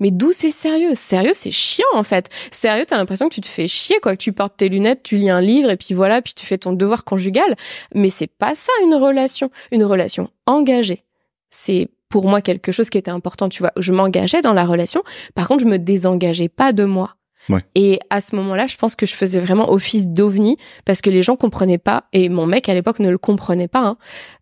[0.00, 0.94] Mais d'où c'est sérieux?
[0.94, 2.28] Sérieux, c'est chiant en fait.
[2.52, 4.16] Sérieux, t'as l'impression que tu te fais chier, quoi.
[4.16, 6.56] Que tu portes tes lunettes, tu lis un livre et puis voilà, puis tu fais
[6.58, 7.56] ton devoir conjugal.
[7.94, 9.50] Mais c'est pas ça une relation.
[9.72, 11.02] Une relation engagée.
[11.50, 13.72] C'est pour moi quelque chose qui était important, tu vois.
[13.76, 15.02] Je m'engageais dans la relation.
[15.34, 17.14] Par contre, je me désengageais pas de moi.
[17.48, 17.60] Ouais.
[17.74, 21.22] Et à ce moment-là, je pense que je faisais vraiment office d'ovni parce que les
[21.22, 23.80] gens comprenaient pas et mon mec à l'époque ne le comprenait pas.
[23.80, 23.96] hein.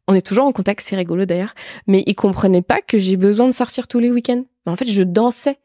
[0.09, 1.55] On est toujours en contact, c'est rigolo d'ailleurs,
[1.87, 4.45] mais il comprenait pas que j'ai besoin de sortir tous les week-ends.
[4.67, 5.59] En fait, je dansais.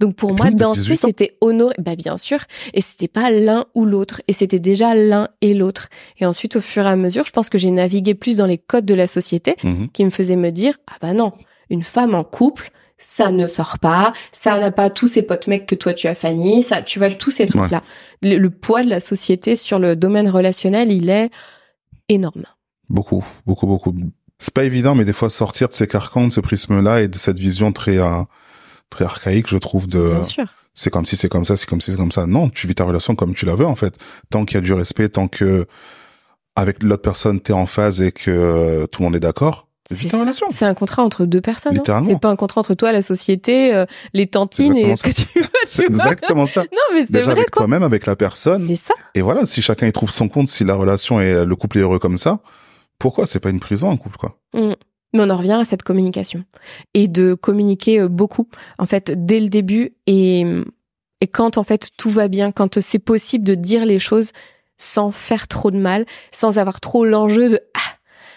[0.00, 1.08] Donc pour Et moi, danser, 18 ans.
[1.08, 1.74] c'était honoré.
[1.78, 2.38] Bah bien sûr.
[2.72, 4.22] Et c'était pas l'un ou l'autre.
[4.28, 5.88] Et c'était déjà l'un et l'autre.
[6.18, 8.58] Et ensuite, au fur et à mesure, je pense que j'ai navigué plus dans les
[8.58, 9.88] codes de la société Mhm.
[9.92, 11.32] qui me faisaient me dire ah bah non,
[11.70, 15.66] une femme en couple, ça ne sort pas, ça n'a pas tous ces potes mecs
[15.66, 17.82] que toi tu as Fanny, ça tu vois tous ces trucs là.
[18.22, 21.30] Le, le poids de la société sur le domaine relationnel, il est
[22.08, 22.44] énorme.
[22.88, 23.94] Beaucoup, beaucoup, beaucoup.
[24.38, 27.18] C'est pas évident, mais des fois sortir de ces carcans, de ce prisme-là et de
[27.18, 28.22] cette vision très, euh,
[28.90, 30.44] très archaïque, je trouve, de, Bien sûr.
[30.74, 32.26] c'est comme si c'est comme ça, c'est comme si c'est comme ça.
[32.26, 33.96] Non, tu vis ta relation comme tu la veux, en fait.
[34.30, 35.66] Tant qu'il y a du respect, tant que,
[36.56, 40.08] avec l'autre personne, t'es en phase et que tout le monde est d'accord, C'est.
[40.50, 41.74] C'est un contrat entre deux personnes.
[41.88, 42.02] hein.
[42.04, 45.22] C'est pas un contrat entre toi, la société, euh, les tantines et ce que tu
[45.34, 45.42] veux.
[45.64, 46.62] C'est exactement ça.
[46.62, 48.66] Non, mais c'est Déjà vrai avec toi-même, avec la personne.
[48.66, 48.94] C'est ça.
[49.14, 51.82] Et voilà, si chacun y trouve son compte, si la relation et le couple est
[51.82, 52.40] heureux comme ça,
[52.98, 54.38] pourquoi c'est pas une prison, un couple, quoi?
[54.54, 54.72] Mm.
[55.12, 56.44] Mais on en revient à cette communication
[56.94, 58.48] et de communiquer euh, beaucoup
[58.78, 60.44] en fait dès le début et
[61.20, 64.32] et quand en fait tout va bien, quand c'est possible de dire les choses
[64.76, 67.80] sans faire trop de mal, sans avoir trop l'enjeu de ah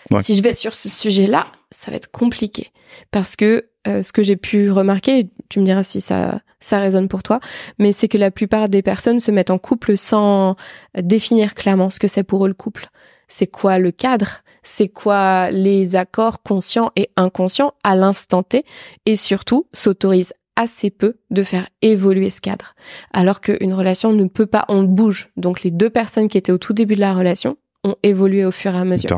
[0.09, 0.23] Ouais.
[0.23, 2.71] si je vais sur ce sujet-là, ça va être compliqué
[3.11, 7.07] parce que euh, ce que j'ai pu remarquer, tu me diras si ça ça résonne
[7.07, 7.39] pour toi,
[7.79, 10.55] mais c'est que la plupart des personnes se mettent en couple sans
[10.99, 12.87] définir clairement ce que c'est pour eux le couple.
[13.27, 14.41] C'est quoi le cadre?
[14.63, 18.65] C'est quoi les accords conscients et inconscients à l'instant T
[19.05, 22.75] Et surtout, s'autorisent assez peu de faire évoluer ce cadre.
[23.13, 25.29] Alors qu'une relation ne peut pas, on bouge.
[25.37, 28.51] Donc les deux personnes qui étaient au tout début de la relation, ont évolué au
[28.51, 29.09] fur et à mesure.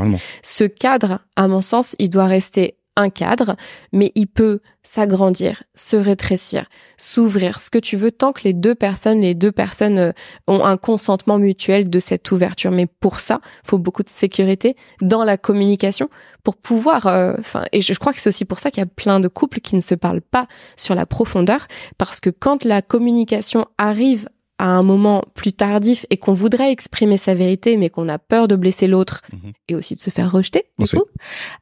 [0.42, 3.56] Ce cadre, à mon sens, il doit rester un cadre,
[3.92, 6.66] mais il peut s'agrandir, se rétrécir,
[6.98, 10.12] s'ouvrir, ce que tu veux, tant que les deux personnes, les deux personnes euh,
[10.48, 12.72] ont un consentement mutuel de cette ouverture.
[12.72, 16.10] Mais pour ça, faut beaucoup de sécurité dans la communication
[16.44, 18.88] pour pouvoir, euh, enfin, et je, crois que c'est aussi pour ça qu'il y a
[18.88, 21.68] plein de couples qui ne se parlent pas sur la profondeur,
[21.98, 24.28] parce que quand la communication arrive
[24.64, 28.48] à un moment plus tardif et qu'on voudrait exprimer sa vérité, mais qu'on a peur
[28.48, 29.52] de blesser l'autre Mhm.
[29.68, 31.04] et aussi de se faire rejeter, du coup,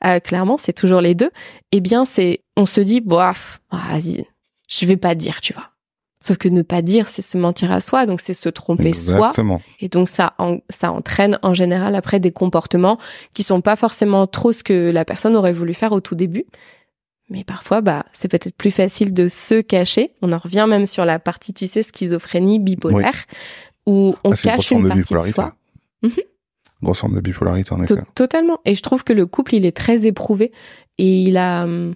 [0.06, 1.32] euh, clairement, c'est toujours les deux.
[1.72, 4.26] Eh bien, c'est, on se dit, bof, vas-y,
[4.70, 5.66] je vais pas dire, tu vois.
[6.24, 9.16] Sauf que ne pas dire, c'est se mentir à soi, donc c'est se tromper soi.
[9.16, 9.60] Exactement.
[9.80, 13.00] Et donc ça, en- ça entraîne en général après des comportements
[13.34, 16.46] qui sont pas forcément trop ce que la personne aurait voulu faire au tout début.
[17.32, 20.12] Mais parfois, bah, c'est peut-être plus facile de se cacher.
[20.22, 23.26] On en revient même sur la partie, tu sais, schizophrénie bipolaire,
[23.88, 25.34] où on Ah, une cache une de partie de bipolarité.
[25.34, 25.56] soi.
[26.04, 26.12] Mhm.
[26.84, 27.96] Grosse forme de bipolarité, en effet.
[28.16, 28.60] Totalement.
[28.66, 30.52] Et je trouve que le couple, il est très éprouvé
[30.98, 31.96] et il a, hum,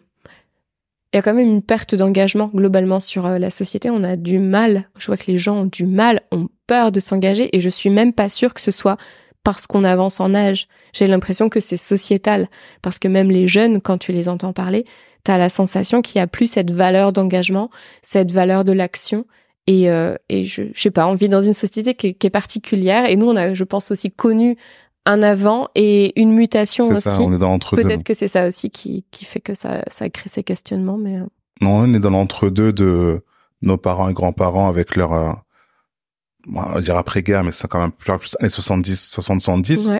[1.13, 3.89] il y a quand même une perte d'engagement globalement sur euh, la société.
[3.89, 4.89] On a du mal.
[4.97, 7.89] Je vois que les gens ont du mal, ont peur de s'engager et je suis
[7.89, 8.97] même pas sûre que ce soit
[9.43, 10.67] parce qu'on avance en âge.
[10.93, 12.49] J'ai l'impression que c'est sociétal
[12.81, 14.85] parce que même les jeunes, quand tu les entends parler,
[15.25, 17.69] t'as la sensation qu'il y a plus cette valeur d'engagement,
[18.01, 19.25] cette valeur de l'action.
[19.67, 22.27] Et, euh, et je, je sais pas, on vit dans une société qui est, qui
[22.27, 24.57] est particulière et nous, on a, je pense aussi connu
[25.07, 27.01] un avant et une mutation aussi.
[27.01, 27.81] ça, on est dans l'entre-deux.
[27.81, 31.17] Peut-être que c'est ça aussi qui, qui fait que ça, ça crée ces questionnements, mais
[31.17, 31.25] euh,
[31.61, 33.23] Non, on est dans l'entre-deux de
[33.63, 35.31] nos parents et grands-parents avec leur, euh,
[36.53, 39.99] on va dire après-guerre, mais c'est quand même plus plus années 70, 60, 70, ouais,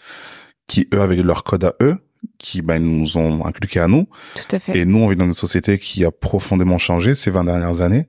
[0.68, 1.98] qui eux avaient leur code à eux,
[2.38, 4.08] qui ben, nous ont inculqué à nous.
[4.36, 4.78] tout à fait.
[4.78, 8.08] Et nous, on vit dans une société qui a profondément changé ces 20 dernières années,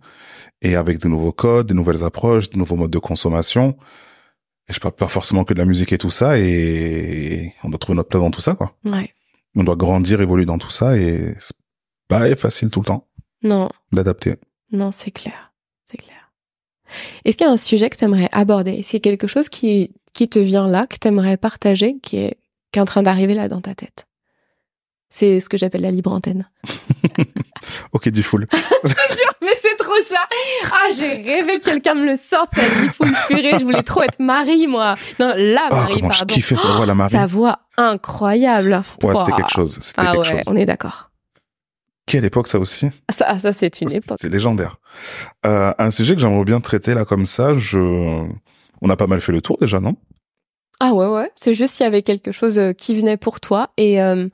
[0.62, 3.76] et avec de nouveaux codes, de nouvelles approches, de nouveaux modes de consommation.
[4.68, 7.78] Et je parle pas forcément que de la musique et tout ça, et on doit
[7.78, 8.76] trouver notre place dans tout ça, quoi.
[8.84, 9.12] Ouais.
[9.54, 11.56] On doit grandir, évoluer dans tout ça, et c'est
[12.08, 13.06] pas facile tout le temps
[13.42, 14.34] Non, d'adapter.
[14.72, 15.52] non, c'est clair.
[15.90, 16.32] C'est clair.
[17.24, 18.72] Est-ce qu'il y a un sujet que tu aimerais aborder?
[18.72, 21.96] Est-ce qu'il y a quelque chose qui, qui te vient là, que tu aimerais partager,
[22.02, 22.36] qui est,
[22.76, 24.06] qui est en train d'arriver là dans ta tête
[25.08, 26.46] C'est ce que j'appelle la libre antenne.
[27.92, 28.46] Ok, du full.
[29.42, 30.20] Mais c'est trop ça
[30.70, 34.02] Ah, j'ai rêvé que quelqu'un me le sorte, ça dit full purée, je voulais trop
[34.02, 36.34] être Marie, moi Non, la Ah, Marie, comment je pardon.
[36.34, 37.12] kiffais sa voix, la Marie.
[37.16, 38.82] Sa voix incroyable.
[39.02, 39.78] Ouais, c'était quelque chose.
[39.80, 40.44] C'était Ah quelque ouais, chose.
[40.48, 41.10] on est d'accord.
[42.06, 42.88] Quelle époque, ça aussi?
[43.16, 44.18] Ça, ça c'est une époque.
[44.20, 44.76] C'est légendaire.
[45.46, 47.78] Euh, un sujet que j'aimerais bien traiter, là, comme ça, je,
[48.82, 49.96] on a pas mal fait le tour, déjà, non?
[50.80, 51.30] Ah ouais, ouais.
[51.36, 54.28] C'est juste s'il y avait quelque chose euh, qui venait pour toi et euh,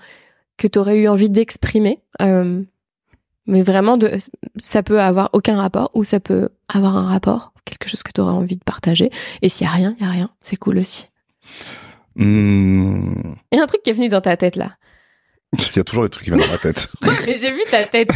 [0.59, 2.01] que tu aurais eu envie d'exprimer.
[2.20, 2.62] Euh,
[3.47, 4.11] mais vraiment, de,
[4.57, 8.20] ça peut avoir aucun rapport ou ça peut avoir un rapport, quelque chose que tu
[8.20, 9.11] aurais envie de partager.
[9.43, 10.30] Et s'il y a rien, il y a rien.
[10.40, 11.09] C'est cool aussi.
[12.16, 14.76] Il y a un truc qui est venu dans ta tête là.
[15.53, 16.88] Il y a toujours des trucs qui viennent dans ma tête.
[17.26, 18.11] Mais j'ai vu ta tête.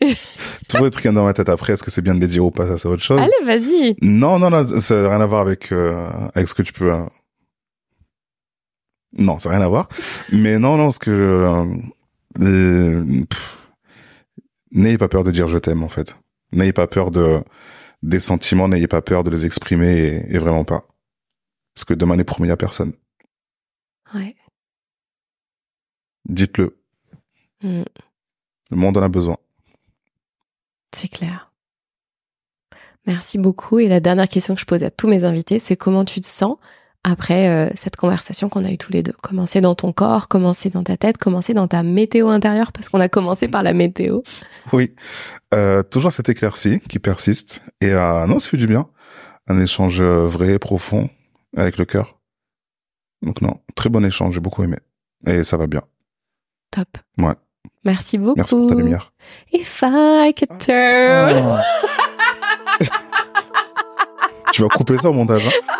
[0.68, 1.74] toujours des trucs qui viennent dans ma tête après.
[1.74, 2.66] Est-ce que c'est bien de les dire ou pas?
[2.66, 3.20] Ça, c'est autre chose.
[3.20, 3.94] Allez, vas-y.
[4.00, 6.90] Non, non, non, ça n'a rien à voir avec, euh, avec ce que tu peux,
[9.18, 9.88] non, ça n'a rien à voir.
[10.32, 11.64] Mais non, non, parce que,
[12.40, 13.24] euh,
[14.70, 16.16] n'ayez pas peur de dire je t'aime, en fait.
[16.52, 17.42] N'ayez pas peur de,
[18.02, 20.84] des sentiments, n'ayez pas peur de les exprimer et, et vraiment pas.
[21.74, 22.92] Parce que demain n'est promis à personne.
[24.14, 24.34] Ouais.
[26.28, 26.78] Dites-le.
[27.62, 27.82] Mm.
[28.70, 29.36] Le monde en a besoin.
[30.94, 31.52] C'est clair.
[33.06, 33.78] Merci beaucoup.
[33.78, 36.26] Et la dernière question que je pose à tous mes invités, c'est comment tu te
[36.26, 36.58] sens
[37.10, 40.28] après euh, cette conversation qu'on a eue tous les deux Comment c'est dans ton corps
[40.28, 43.48] Comment c'est dans ta tête Comment c'est dans ta météo intérieure Parce qu'on a commencé
[43.48, 44.20] par la météo.
[44.72, 44.94] Oui.
[45.54, 47.62] Euh, toujours cette éclaircie qui persiste.
[47.80, 48.88] Et euh, non, ça fait du bien.
[49.46, 51.08] Un échange euh, vrai, profond,
[51.56, 52.18] avec le cœur.
[53.22, 54.76] Donc non, très bon échange, j'ai beaucoup aimé.
[55.26, 55.82] Et ça va bien.
[56.70, 56.88] Top.
[57.18, 57.34] Ouais.
[57.84, 58.36] Merci beaucoup.
[58.36, 59.12] Merci pour ta lumière.
[59.52, 61.62] If I could turn.
[64.52, 65.74] tu vas couper ça au montage, hein